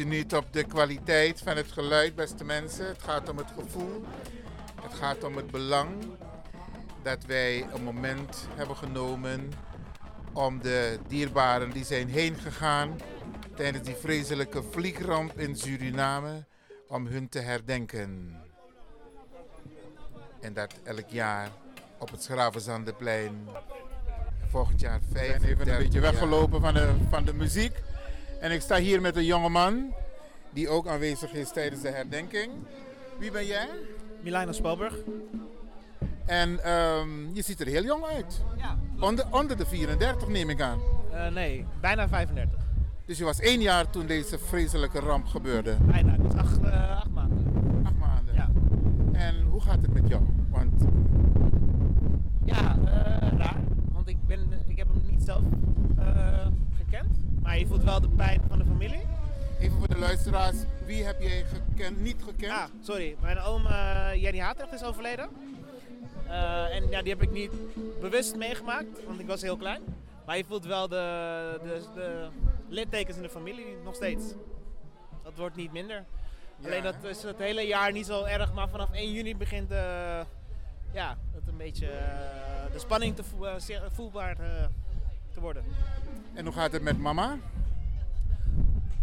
U 0.00 0.04
niet 0.04 0.34
op 0.34 0.52
de 0.52 0.64
kwaliteit 0.64 1.40
van 1.44 1.56
het 1.56 1.72
geluid, 1.72 2.14
beste 2.14 2.44
mensen. 2.44 2.86
Het 2.86 3.02
gaat 3.02 3.28
om 3.28 3.36
het 3.36 3.50
gevoel. 3.58 4.04
Het 4.82 4.94
gaat 4.94 5.24
om 5.24 5.36
het 5.36 5.50
belang 5.50 5.90
dat 7.02 7.24
wij 7.24 7.66
een 7.72 7.82
moment 7.82 8.46
hebben 8.54 8.76
genomen 8.76 9.52
om 10.32 10.62
de 10.62 10.98
dierbaren 11.08 11.70
die 11.70 11.84
zijn 11.84 12.08
heen 12.08 12.34
gegaan 12.34 13.00
tijdens 13.54 13.86
die 13.86 13.94
vreselijke 13.94 14.62
vliegramp 14.62 15.38
in 15.38 15.56
Suriname, 15.56 16.44
om 16.88 17.06
hun 17.06 17.28
te 17.28 17.38
herdenken. 17.38 18.36
En 20.40 20.52
dat 20.52 20.74
elk 20.82 21.08
jaar 21.08 21.48
op 21.98 22.10
het 22.10 22.22
Schravenzandeplein. 22.22 23.48
Volgend 24.50 24.80
jaar 24.80 25.00
vijf. 25.12 25.34
Ik 25.34 25.40
ben 25.40 25.50
even 25.50 25.72
een 25.72 25.82
beetje 25.82 26.00
weggelopen 26.00 26.60
van 26.60 26.74
de, 26.74 26.94
van 27.10 27.24
de 27.24 27.34
muziek. 27.34 27.72
En 28.40 28.50
ik 28.50 28.60
sta 28.60 28.76
hier 28.76 29.00
met 29.00 29.16
een 29.16 29.24
jongeman 29.24 29.92
die 30.50 30.68
ook 30.68 30.86
aanwezig 30.86 31.32
is 31.32 31.50
tijdens 31.50 31.82
de 31.82 31.88
herdenking. 31.90 32.50
Wie 33.18 33.30
ben 33.30 33.46
jij? 33.46 33.68
Milano 34.22 34.52
Spelberg. 34.52 34.94
En 36.26 36.64
ehm, 36.64 37.08
je 37.32 37.42
ziet 37.42 37.60
er 37.60 37.66
heel 37.66 37.84
jong 37.84 38.04
uit. 38.04 38.42
Ja. 38.56 38.78
Onder, 39.00 39.24
onder 39.30 39.56
de 39.56 39.66
34 39.66 40.28
neem 40.28 40.50
ik 40.50 40.60
aan. 40.60 40.80
Eh, 41.12 41.28
nee, 41.28 41.66
bijna 41.80 42.08
35. 42.08 42.58
Dus 43.06 43.18
je 43.18 43.24
was 43.24 43.40
één 43.40 43.60
jaar 43.60 43.90
toen 43.90 44.06
deze 44.06 44.38
vreselijke 44.38 44.98
ramp 45.00 45.26
gebeurde. 45.26 45.76
Bijna, 45.80 46.16
dat 46.16 46.32
is 46.32 46.38
acht, 46.40 46.62
eh, 46.62 46.96
acht 46.96 47.10
maanden. 47.10 47.82
Acht 47.84 47.98
maanden. 47.98 48.34
Ja. 48.34 48.50
En 49.12 49.34
hoe 49.48 49.60
gaat 49.60 49.82
het 49.82 49.92
met 49.92 50.08
jou? 50.08 50.22
Want 50.50 50.82
Ja, 52.44 52.76
eh, 52.84 53.38
raar. 53.38 53.60
Want 53.92 54.08
ik, 54.08 54.16
ben, 54.26 54.48
ik 54.66 54.76
heb 54.78 54.88
hem 54.88 55.02
niet 55.10 55.22
zelf. 55.22 55.42
Maar 57.50 57.58
je 57.58 57.66
voelt 57.66 57.84
wel 57.84 58.00
de 58.00 58.08
pijn 58.08 58.40
van 58.48 58.58
de 58.58 58.64
familie. 58.64 59.00
even 59.60 59.78
voor 59.78 59.88
de 59.88 59.98
luisteraars, 59.98 60.56
wie 60.84 61.04
heb 61.04 61.20
jij 61.20 61.44
gekend, 61.44 62.00
niet 62.00 62.22
gekend? 62.24 62.52
Ah, 62.52 62.64
sorry. 62.82 63.16
Mijn 63.20 63.38
oom 63.38 63.66
eh 63.66 64.10
Jenny 64.14 64.38
Hatrecht 64.38 64.72
is 64.72 64.82
overleden. 64.82 65.28
Eh, 66.26 66.74
en 66.74 66.88
ja, 66.88 67.02
die 67.02 67.12
heb 67.12 67.22
ik 67.22 67.30
niet 67.30 67.50
bewust 68.00 68.36
meegemaakt, 68.36 69.04
want 69.06 69.20
ik 69.20 69.26
was 69.26 69.42
heel 69.42 69.56
klein. 69.56 69.82
Maar 70.26 70.36
je 70.36 70.44
voelt 70.44 70.64
wel 70.64 70.88
de, 70.88 71.58
de, 71.62 71.82
de 71.94 72.28
littekens 72.68 73.16
in 73.16 73.22
de 73.22 73.30
familie 73.30 73.76
nog 73.84 73.94
steeds. 73.94 74.24
Dat 75.22 75.36
wordt 75.36 75.56
niet 75.56 75.72
minder. 75.72 76.04
Alleen 76.64 76.82
dat 76.82 76.94
is 77.02 77.22
het 77.22 77.38
hele 77.38 77.62
jaar 77.62 77.92
niet 77.92 78.06
zo 78.06 78.24
erg, 78.24 78.52
maar 78.52 78.68
vanaf 78.68 78.92
1 78.92 79.12
juni 79.12 79.36
begint 79.36 79.70
eh, 79.70 80.20
ja, 80.92 81.18
het 81.34 81.48
een 81.48 81.56
beetje 81.56 81.88
de 82.72 82.78
spanning 82.78 83.16
te 83.16 83.22
voelbaar 83.90 84.36
te 85.32 85.40
worden. 85.40 85.64
En 86.34 86.44
hoe 86.44 86.54
gaat 86.54 86.72
het 86.72 86.82
met 86.82 86.98
mama? 86.98 87.36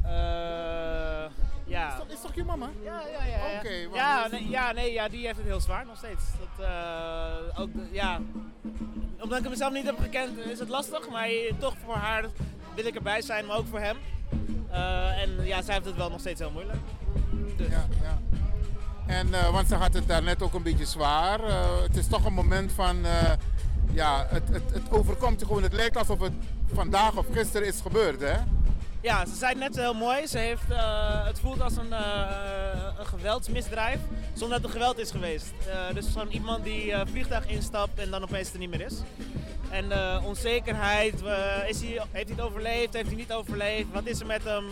Eh, 0.03 1.31
ja. 1.65 1.91
Is 1.91 1.97
toch, 1.97 2.07
is 2.07 2.21
toch 2.21 2.35
je 2.35 2.43
mama? 2.43 2.69
Ja, 2.83 3.01
ja, 3.11 3.25
ja. 3.25 3.35
ja. 3.35 3.59
Oké, 3.59 3.95
ja, 3.95 4.27
nee, 4.27 4.49
ja, 4.49 4.71
nee, 4.71 4.93
ja, 4.93 5.09
die 5.09 5.25
heeft 5.25 5.37
het 5.37 5.45
heel 5.45 5.59
zwaar 5.59 5.85
nog 5.85 5.97
steeds. 5.97 6.23
Dat, 6.39 6.65
eh, 6.65 7.61
ook, 7.61 7.69
ja, 7.91 8.19
omdat 9.19 9.37
ik 9.37 9.43
hem 9.43 9.55
zelf 9.55 9.73
niet 9.73 9.85
heb 9.85 9.99
gekend 9.99 10.37
is 10.37 10.59
het 10.59 10.69
lastig, 10.69 11.09
maar 11.09 11.29
toch 11.59 11.73
voor 11.85 11.95
haar 11.95 12.25
wil 12.75 12.85
ik 12.85 12.95
erbij 12.95 13.21
zijn, 13.21 13.45
maar 13.45 13.57
ook 13.57 13.67
voor 13.67 13.79
hem. 13.79 13.97
Eh, 14.69 15.21
en 15.21 15.45
ja, 15.45 15.61
zij 15.61 15.73
heeft 15.73 15.85
het 15.85 15.95
wel 15.95 16.09
nog 16.09 16.19
steeds 16.19 16.39
heel 16.39 16.51
moeilijk. 16.51 16.79
Dus. 17.57 17.67
Ja, 17.67 17.85
ja. 18.01 18.19
En, 19.05 19.51
want 19.51 19.67
ze 19.67 19.75
had 19.75 19.93
het 19.93 20.07
daarnet 20.07 20.41
ook 20.41 20.53
een 20.53 20.63
beetje 20.63 20.85
zwaar. 20.85 21.39
Het 21.81 21.97
is 21.97 22.07
toch 22.07 22.25
een 22.25 22.33
moment 22.33 22.71
van, 22.71 22.97
ja, 23.91 24.25
het, 24.29 24.47
het, 24.49 24.73
het 24.73 24.91
overkomt 24.91 25.39
je 25.39 25.45
gewoon. 25.45 25.63
Het 25.63 25.73
lijkt 25.73 25.97
alsof 25.97 26.19
het 26.19 26.33
vandaag 26.73 27.17
of 27.17 27.25
gisteren 27.31 27.67
is 27.67 27.81
gebeurd, 27.81 28.21
hè? 28.21 28.35
Ja, 29.01 29.25
ze 29.25 29.35
zei 29.35 29.55
net 29.55 29.75
heel 29.75 29.93
mooi. 29.93 30.27
Ze 30.27 30.37
heeft, 30.37 30.69
eh, 30.69 31.25
het 31.25 31.39
voelt 31.39 31.61
als 31.61 31.77
een, 31.77 31.93
eh, 31.93 32.83
een 32.99 33.05
geweldsmisdrijf 33.05 33.99
zonder 34.33 34.61
dat 34.61 34.65
er 34.65 34.71
geweld 34.71 34.97
is 34.97 35.11
geweest. 35.11 35.53
Eh, 35.67 35.93
dus 35.93 36.07
gewoon 36.11 36.29
iemand 36.29 36.63
die 36.63 36.93
vliegtuig 37.11 37.47
instapt 37.47 37.99
en 37.99 38.09
dan 38.09 38.23
opeens 38.23 38.53
er 38.53 38.59
niet 38.59 38.69
meer 38.69 38.81
is. 38.81 38.95
En 39.69 39.91
onzekerheid, 40.23 41.13
is 41.67 41.81
hij, 41.81 42.01
heeft 42.11 42.11
hij 42.11 42.23
het 42.27 42.41
overleefd, 42.41 42.93
heeft 42.93 43.07
hij 43.07 43.15
niet 43.15 43.33
overleefd, 43.33 43.91
wat 43.91 44.05
is 44.05 44.19
er 44.19 44.25
met 44.25 44.43
hem? 44.43 44.67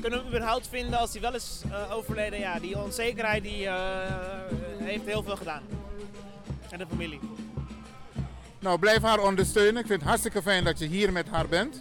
kunnen 0.00 0.18
we 0.18 0.24
hem 0.24 0.26
überhaupt 0.26 0.68
vinden 0.68 0.98
als 0.98 1.12
hij 1.12 1.20
wel 1.20 1.34
is 1.34 1.62
overleden? 1.90 2.38
Ja, 2.38 2.58
die 2.58 2.78
onzekerheid 2.78 3.42
die, 3.42 3.68
heeft 4.78 5.04
heel 5.04 5.22
veel 5.22 5.36
gedaan. 5.36 5.62
En 6.70 6.78
de 6.78 6.86
familie. 6.86 7.20
Nou, 8.64 8.78
blijf 8.78 9.02
haar 9.02 9.18
ondersteunen. 9.18 9.80
Ik 9.80 9.86
vind 9.86 10.00
het 10.00 10.08
hartstikke 10.08 10.42
fijn 10.42 10.64
dat 10.64 10.78
je 10.78 10.86
hier 10.86 11.12
met 11.12 11.28
haar 11.28 11.48
bent. 11.48 11.80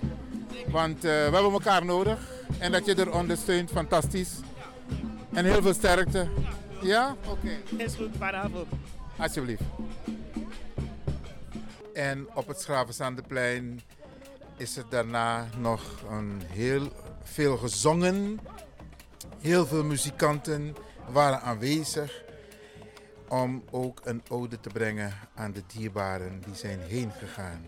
Want 0.68 0.96
eh, 0.96 1.02
we 1.02 1.08
hebben 1.10 1.52
elkaar 1.52 1.86
nodig. 1.86 2.20
En 2.60 2.72
dat 2.72 2.86
je 2.86 2.96
er 2.96 3.14
ondersteunt, 3.14 3.72
fantastisch. 3.72 4.32
En 5.34 5.46
heel 5.46 5.62
veel 5.62 5.74
sterkte. 5.74 6.28
Ja? 6.82 7.16
Oké. 7.28 7.84
Is 7.84 7.96
goed, 7.96 8.10
fijne 8.18 8.38
avond. 8.38 8.68
Alsjeblieft. 9.18 9.64
En 11.94 12.28
op 12.34 12.48
het 12.48 12.62
Schravenzandeplein 12.62 13.82
is 14.58 14.78
er 14.78 14.86
daarna 14.90 15.48
nog 15.58 15.82
een 16.10 16.42
heel 16.48 16.92
veel 17.24 17.58
gezongen. 17.58 18.40
Heel 19.40 19.66
veel 19.66 19.84
muzikanten 19.84 20.76
waren 21.12 21.42
aanwezig 21.42 22.24
om 23.42 23.64
ook 23.72 24.02
een 24.04 24.22
ode 24.30 24.60
te 24.60 24.70
brengen 24.70 25.14
aan 25.36 25.52
de 25.52 25.64
dierbaren 25.68 26.42
die 26.46 26.56
zijn 26.56 26.80
heen 26.80 27.12
gegaan. 27.12 27.66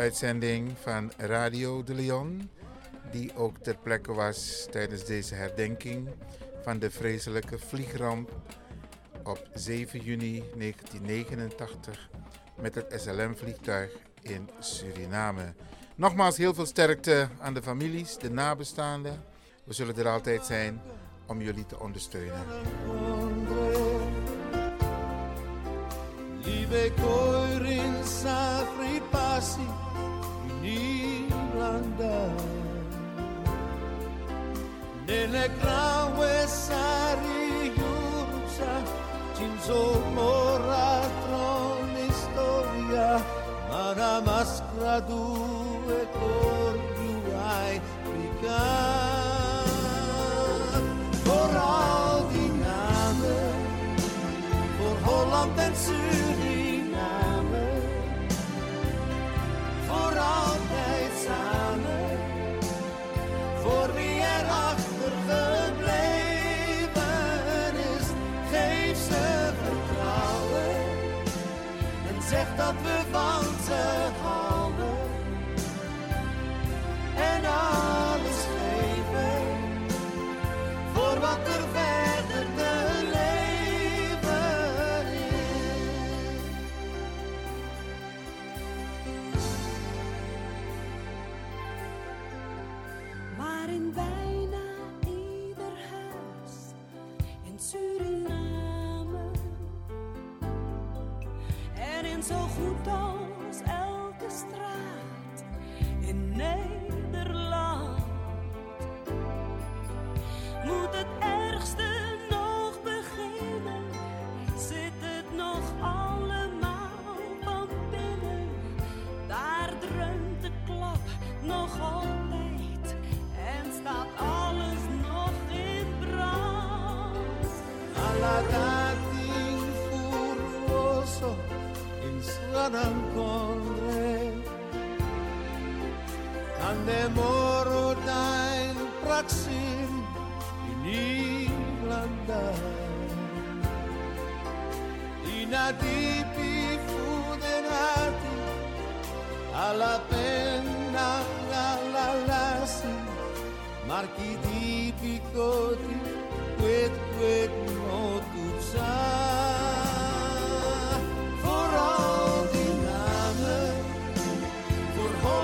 Uitzending 0.00 0.72
van 0.82 1.12
Radio 1.16 1.82
de 1.82 1.94
Leon, 1.94 2.50
die 3.10 3.36
ook 3.36 3.58
ter 3.58 3.76
plekke 3.76 4.12
was 4.12 4.66
tijdens 4.70 5.04
deze 5.04 5.34
herdenking 5.34 6.08
van 6.62 6.78
de 6.78 6.90
vreselijke 6.90 7.58
vliegramp 7.58 8.30
op 9.24 9.48
7 9.54 10.00
juni 10.00 10.42
1989 10.56 12.10
met 12.60 12.74
het 12.74 12.94
SLM-vliegtuig 12.96 13.90
in 14.22 14.50
Suriname. 14.60 15.54
Nogmaals 15.94 16.36
heel 16.36 16.54
veel 16.54 16.66
sterkte 16.66 17.28
aan 17.40 17.54
de 17.54 17.62
families, 17.62 18.16
de 18.16 18.30
nabestaanden. 18.30 19.24
We 19.64 19.72
zullen 19.72 19.96
er 19.96 20.08
altijd 20.08 20.46
zijn 20.46 20.80
om 21.26 21.42
jullie 21.42 21.66
te 21.66 21.80
ondersteunen. 21.80 22.44
Liebe 26.44 26.92
Koirin 26.96 28.02
Safri 28.02 29.00
passi 29.10 29.66
in 30.46 30.64
Irlanda 30.64 32.18
Nelle 35.06 35.50
graue 35.60 36.46
sari 36.46 37.72
Iurza 37.76 38.74
Cinzo 39.36 40.00
mora 40.14 41.00
tron 41.24 41.90
istoria 42.08 43.10
Mana 43.68 44.20
maschra 44.24 45.00
due 45.00 46.00
cordiuai 46.18 47.74
Ricam 48.12 48.60
Corai 51.24 51.99
voor 55.20 55.28
Holland 55.28 55.58
en 55.58 55.72
Suriname. 55.76 56.39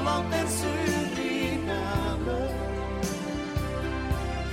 Holland 0.07 0.33
en 0.33 0.49
Suriname. 0.59 2.41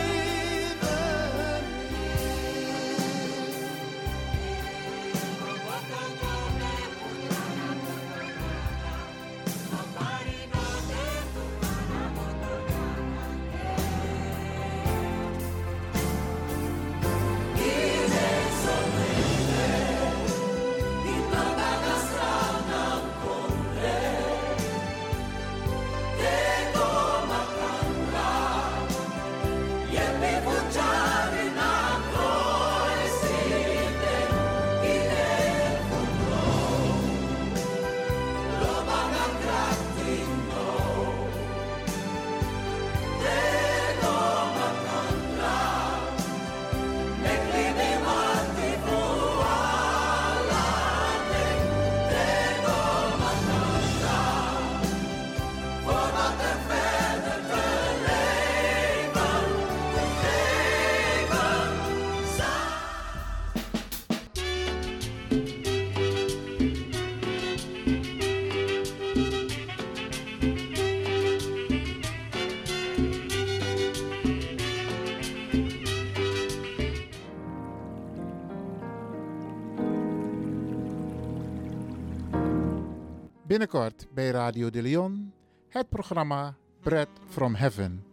Binnenkort 83.52 84.06
bij 84.14 84.30
Radio 84.30 84.70
de 84.70 84.82
Leon 84.82 85.32
het 85.68 85.88
programma 85.88 86.56
Bread 86.80 87.08
from 87.28 87.54
Heaven 87.54 88.04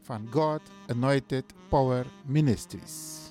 van 0.00 0.28
God 0.30 0.60
Anointed 0.86 1.44
Power 1.68 2.06
Ministries. 2.24 3.25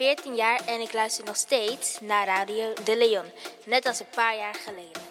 14 0.00 0.34
jaar 0.34 0.60
en 0.66 0.80
ik 0.80 0.92
luister 0.92 1.24
nog 1.24 1.36
steeds 1.36 2.00
naar 2.00 2.26
Radio 2.26 2.72
De 2.84 2.96
Leon, 2.96 3.24
net 3.64 3.86
als 3.86 4.00
een 4.00 4.06
paar 4.14 4.36
jaar 4.36 4.54
geleden. 4.54 5.02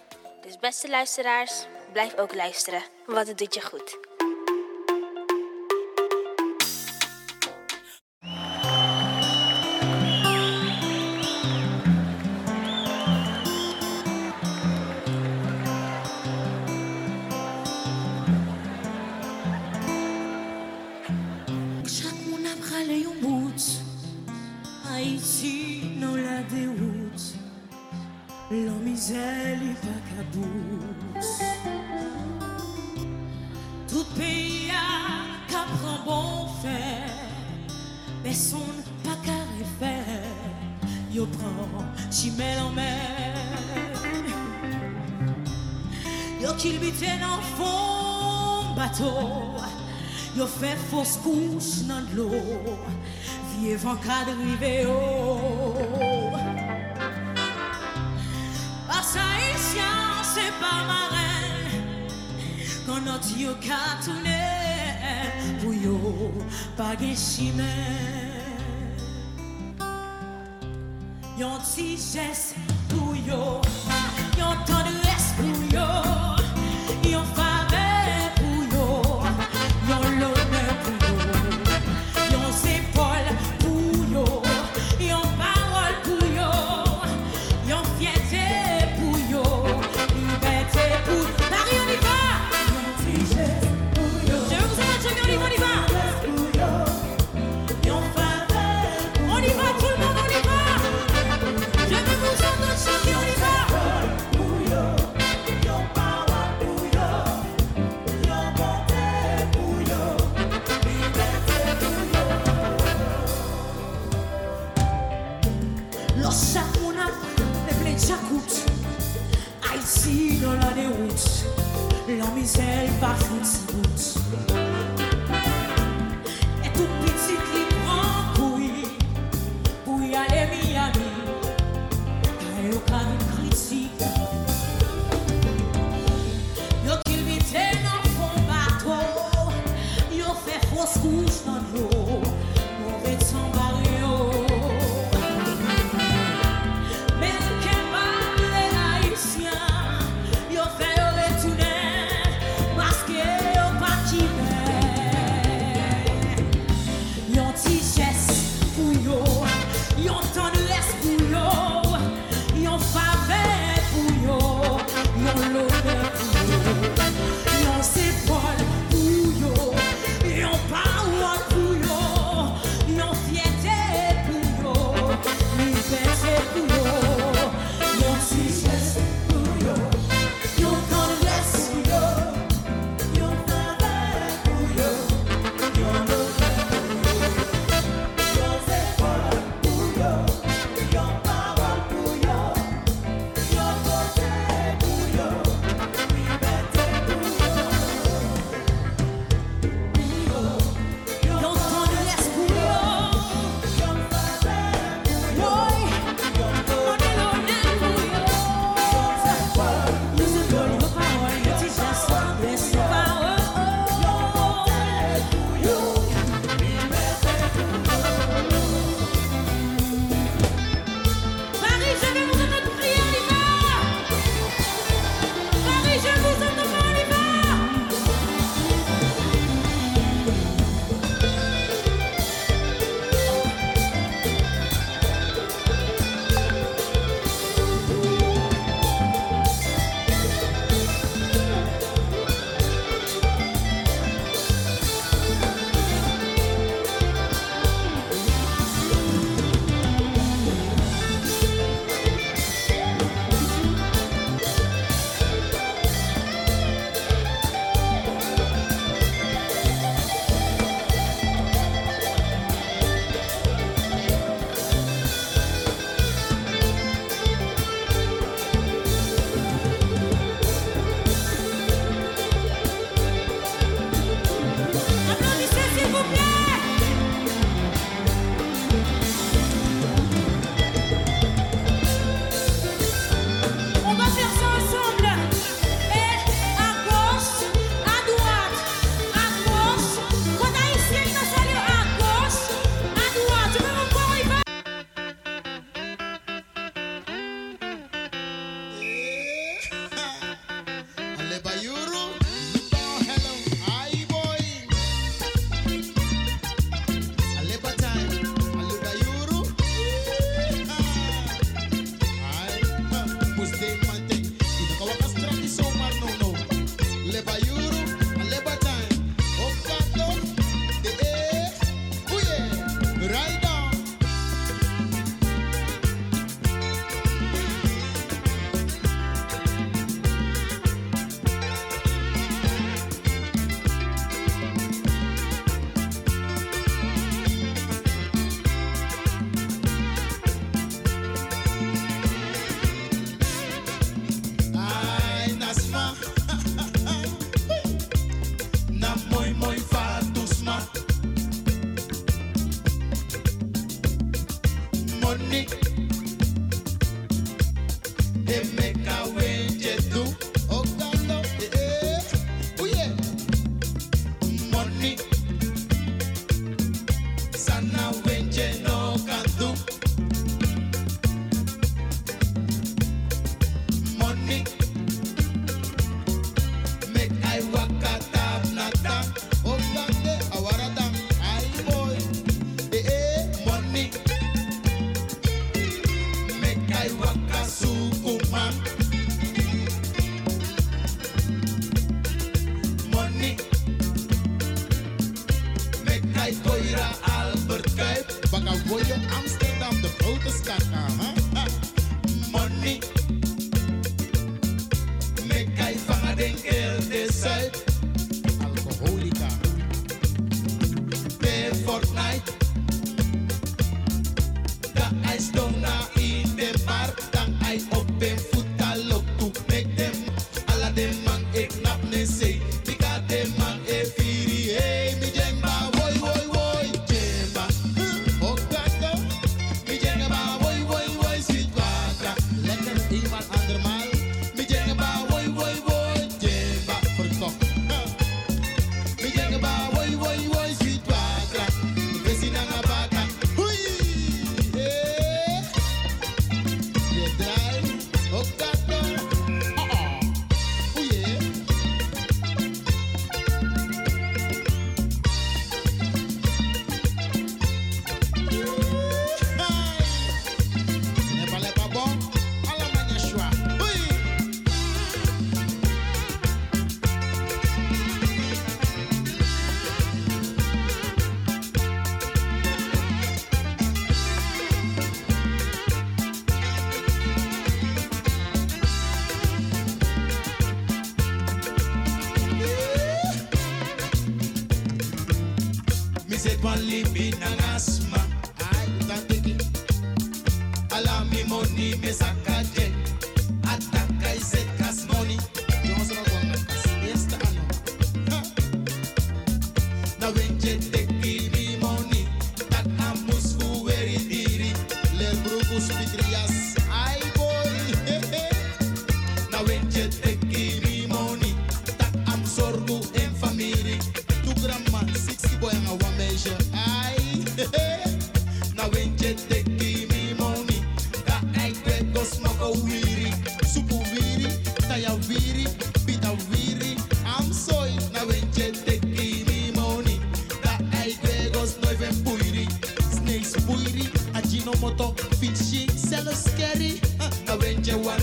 Dus 0.42 0.60
beste 0.60 0.90
luisteraars, 0.90 1.66
blijf 1.92 2.18
ook 2.18 2.36
luisteren, 2.36 2.84
want 3.06 3.28
het 3.28 3.38
doet 3.38 3.54
je 3.54 3.62
goed. 3.62 4.09
kous 51.24 51.84
nan 51.88 52.06
dlo 52.12 52.30
Vie 53.50 53.76
van 53.84 53.98
kadrive 54.06 54.74
yo 54.84 55.00
Pasa 58.88 59.26
isyan 59.54 60.24
se 60.34 60.46
pa 60.62 60.74
maren 60.90 61.84
Kon 62.86 63.06
not 63.06 63.26
yo 63.38 63.56
katoune 63.64 64.44
Pou 65.62 65.74
yo 65.74 65.98
page 66.78 67.16
chimen 67.16 68.40
Yon 71.40 71.60
ti 71.64 71.94
jes 71.96 72.52
pou 72.92 73.16
yo 73.24 73.62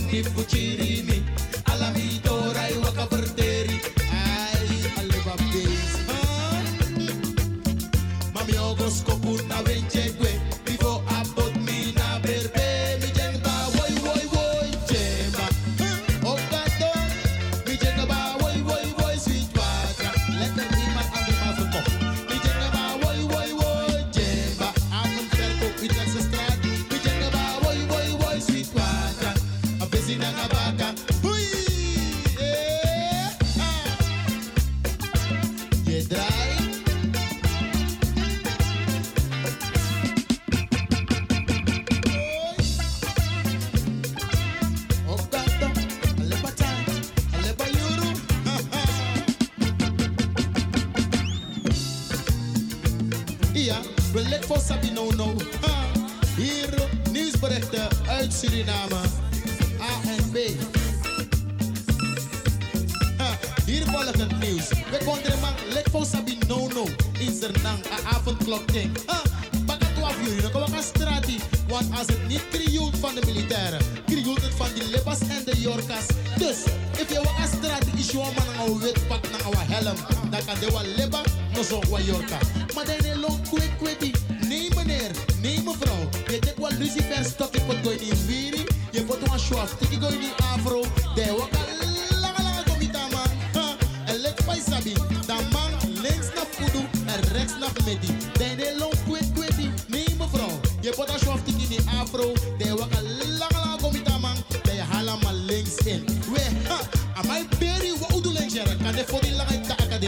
que 0.08 0.22
putiri 0.30 1.02
me 1.02 1.15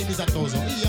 is 0.08 0.20
a 0.20 0.26
thousand. 0.26 0.87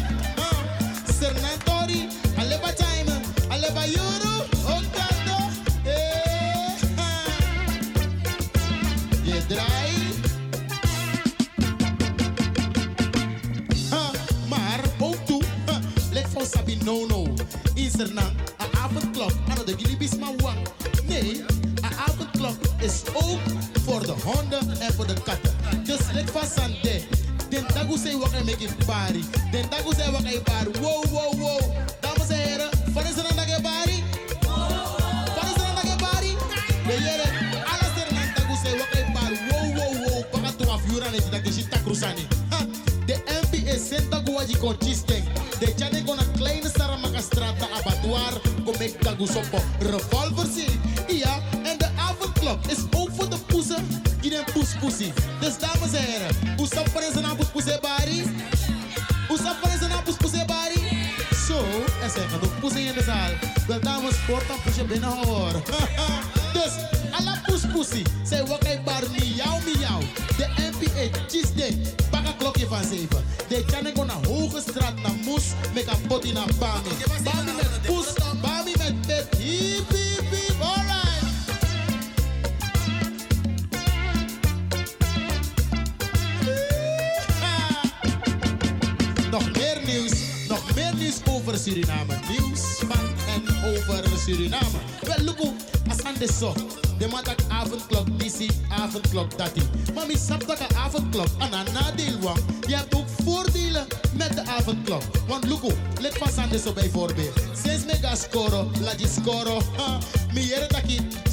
Vast 106.18 106.38
aan 106.38 106.60
zo 106.64 106.74
bijvoorbeeld. 106.74 107.34
Sinds 107.64 107.86
mega 107.86 108.16
scoro, 108.16 108.72
la 108.82 108.93
di 108.93 109.07
scoro. 109.07 109.62
ha. 109.78 109.99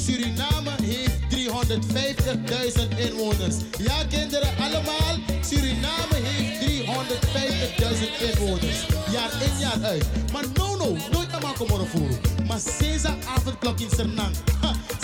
Suriname 0.07 0.71
heeft 0.81 1.17
350.000 1.29 2.97
inwoners. 2.97 3.55
Ja, 3.77 4.03
kinderen, 4.09 4.49
allemaal. 4.59 5.15
Suriname 5.41 6.17
heeft 6.21 6.59
350.000 6.61 8.31
inwoners. 8.31 8.77
Jaar 9.11 9.31
in, 9.41 9.59
jaar 9.59 9.83
uit. 9.83 10.05
Maar 10.31 10.43
no, 10.53 10.75
no, 10.75 10.97
nooit 11.11 11.31
aan 11.31 11.41
maken 11.41 11.67
mogen 11.67 11.87
voeren. 11.87 12.19
Maar 12.47 12.59
sinds 12.79 13.01
de 13.01 13.13
avondklok 13.35 13.79
in 13.79 13.89
Sernang. 13.95 14.35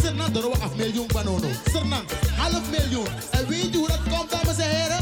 Sernang, 0.02 0.34
daar 0.34 0.44
we 0.44 0.58
af 0.60 0.76
miljoen 0.76 1.12
van 1.12 1.26
no, 1.26 1.38
no. 1.38 1.48
Sernang, 1.72 2.04
half 2.36 2.70
miljoen. 2.72 3.08
En 3.32 3.48
weet 3.48 3.72
je 3.72 3.78
hoe 3.78 3.88
dat 3.88 4.02
komt, 4.10 4.32
dames 4.32 4.58
en 4.58 4.70
heren? 4.70 5.00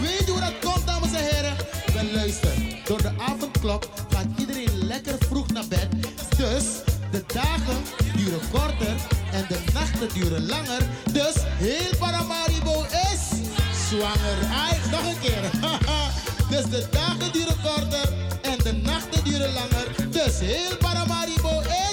Weet 0.00 0.26
je 0.26 0.30
hoe 0.30 0.40
dat 0.40 0.58
komt, 0.60 0.86
dames 0.86 1.12
en 1.12 1.24
heren? 1.24 1.56
Wel 1.94 2.04
luister, 2.14 2.51
door 2.92 3.02
de 3.02 3.22
avondklok 3.22 3.88
gaat 4.08 4.26
iedereen 4.38 4.86
lekker 4.86 5.14
vroeg 5.18 5.48
naar 5.48 5.68
bed. 5.68 5.88
Dus 6.36 6.64
de 7.10 7.24
dagen 7.26 7.82
duren 8.16 8.40
korter 8.50 8.96
en 9.32 9.44
de 9.48 9.58
nachten 9.72 10.08
duren 10.14 10.46
langer. 10.46 10.82
Dus 11.12 11.34
heel 11.36 11.98
Paramaribo 11.98 12.84
is 13.12 13.22
zwanger. 13.88 14.38
Ai, 14.54 14.76
nog 14.90 15.04
een 15.04 15.20
keer. 15.20 15.50
dus 16.52 16.64
de 16.70 16.86
dagen 16.90 17.32
duren 17.32 17.56
korter 17.62 18.12
en 18.42 18.58
de 18.58 18.72
nachten 18.72 19.24
duren 19.24 19.52
langer. 19.52 20.10
Dus 20.10 20.38
heel 20.38 20.76
Paramaribo 20.76 21.60
is. 21.60 21.91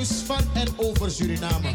Nieuws 0.00 0.22
van 0.24 0.40
en 0.54 0.68
over 0.76 1.10
Suriname. 1.10 1.68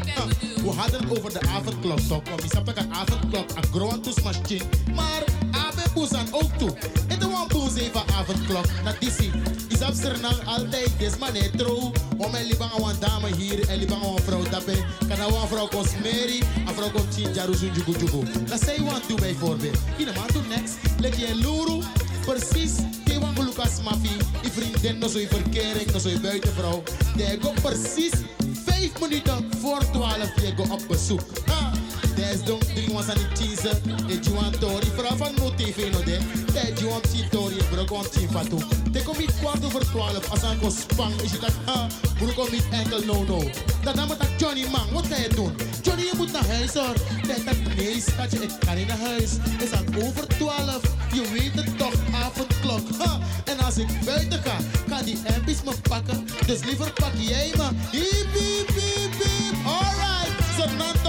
We 0.63 0.69
hadden 0.69 1.01
het 1.01 1.17
over 1.17 1.33
de 1.33 1.47
avondklok, 1.47 1.99
toch? 1.99 2.21
We 2.41 2.47
snappen 2.47 2.75
dat 2.75 2.85
avondklok 2.89 3.49
een 3.55 3.63
grote 3.63 4.21
machine. 4.23 4.63
Maar 4.95 5.23
Abe 5.51 5.81
Boezan 5.93 6.27
ook 6.31 6.57
toe. 6.57 6.77
En 7.07 7.19
de 7.19 7.25
one 7.25 7.47
boez 7.47 7.75
even 7.75 8.01
avondklok. 8.07 8.65
Disi. 8.99 9.31
Is 9.67 9.81
op 9.81 9.93
Suriname 9.93 10.43
altijd 10.45 10.91
des 10.97 11.17
mané 11.17 11.49
trouw. 11.57 11.91
Om 12.17 12.35
en 12.35 12.45
liever 12.45 12.69
een 12.75 12.99
dame 12.99 13.35
hier 13.35 13.69
en 13.69 13.77
liever 13.77 13.97
een 14.03 14.23
vrouw 14.23 14.43
daarbij. 14.49 14.83
Kan 15.07 15.17
nou 15.17 15.33
een 15.33 15.47
vrouw 15.47 15.67
kon 15.67 15.85
smeri. 15.85 16.39
Een 16.67 16.73
vrouw 16.73 16.91
kon 16.91 17.05
chinja 17.13 17.45
rusun 17.45 17.71
jugu. 17.73 18.25
Dat 18.45 18.61
zei 18.61 18.83
je 18.83 18.83
want 18.83 19.07
toe 19.07 19.19
bijvoorbeeld. 19.19 19.77
In 19.97 20.07
een 20.07 20.13
maand 20.15 20.47
next. 20.49 20.73
Leg 20.99 21.19
je 21.19 21.27
een 21.27 21.37
luru. 21.37 21.81
Precies. 22.25 23.04
Lucas 23.55 23.81
Mafi. 23.81 24.17
Die 24.41 24.51
vriendin 24.51 24.97
nog 24.97 25.09
zo'n 25.09 25.27
verkering, 25.27 25.91
nog 25.91 26.01
zo'n 26.01 26.21
buitenvrouw. 26.21 26.83
Die 27.15 27.41
go 27.41 27.53
precies 27.61 28.11
vijf 28.65 28.99
minuten 28.99 29.49
voor 29.59 29.91
12 29.91 30.41
je 30.41 30.53
go 30.55 30.73
op 30.73 30.81
bezoek. 30.87 31.21
Des 32.15 32.43
dom 32.43 32.59
drie 32.59 32.93
was 32.93 33.07
aan 33.07 33.17
het 33.17 33.39
cheese. 33.39 33.69
De 34.07 34.19
Juan 34.19 34.51
Tori, 34.59 34.91
vrouw 34.95 35.15
van 35.17 35.33
TV 35.55 35.91
no 35.91 36.03
de. 36.03 36.17
De 36.53 36.73
Juan 36.75 37.01
Tori, 37.29 37.57
bro, 37.69 37.85
kon 37.85 38.03
chin 38.11 38.29
fatu. 38.29 38.57
De 38.91 39.03
kom 39.03 39.17
niet 39.17 39.33
kwart 39.39 39.65
over 39.65 39.81
12 39.85 40.29
als 40.29 40.41
ko 40.61 40.69
spang. 40.69 41.21
Is 41.21 41.31
je 41.31 41.39
dat, 41.39 41.53
ha? 41.65 41.87
Bro, 42.17 42.27
kom 42.35 42.51
niet 42.51 42.65
enkel 42.71 42.99
no 43.05 43.23
no. 43.23 43.43
Dat 43.83 43.95
naam 43.95 44.07
dat 44.07 44.27
Johnny 44.37 44.65
man, 44.71 44.87
wat 44.93 45.05
ga 45.07 45.15
je 45.15 45.29
doen? 45.29 45.51
Johnny, 45.81 46.03
je 46.03 46.13
moet 46.17 46.31
naar 46.31 46.47
huis 46.47 46.73
hoor. 46.73 46.95
Dat 47.27 47.45
dat 47.45 47.75
nee, 47.77 48.01
schatje, 48.01 48.37
ik 48.39 48.51
kan 48.59 48.75
niet 48.75 48.87
naar 48.87 48.99
huis. 48.99 49.31
Is 49.59 49.71
al 49.71 50.03
over 50.03 50.27
12. 50.27 50.81
Je 51.13 51.23
weet 51.33 51.65
het 51.65 51.77
toch, 51.77 51.93
avondklok. 52.13 52.81
Ha! 52.97 53.19
En 53.45 53.59
als 53.59 53.77
ik 53.77 53.87
buiten 54.05 54.41
ga, 54.43 54.57
gaan 54.89 55.05
die 55.05 55.17
MP's 55.41 55.63
me 55.63 55.71
pakken. 55.89 56.27
Dus 56.45 56.63
liever 56.63 56.91
pak 56.93 57.11
jij 57.17 57.51
me. 57.57 57.67
Hiep, 57.91 58.33
hiep, 58.33 58.67
hiep, 58.67 59.13
hiep. 59.23 59.65
Alright, 59.65 60.31
Zernan 60.57 61.04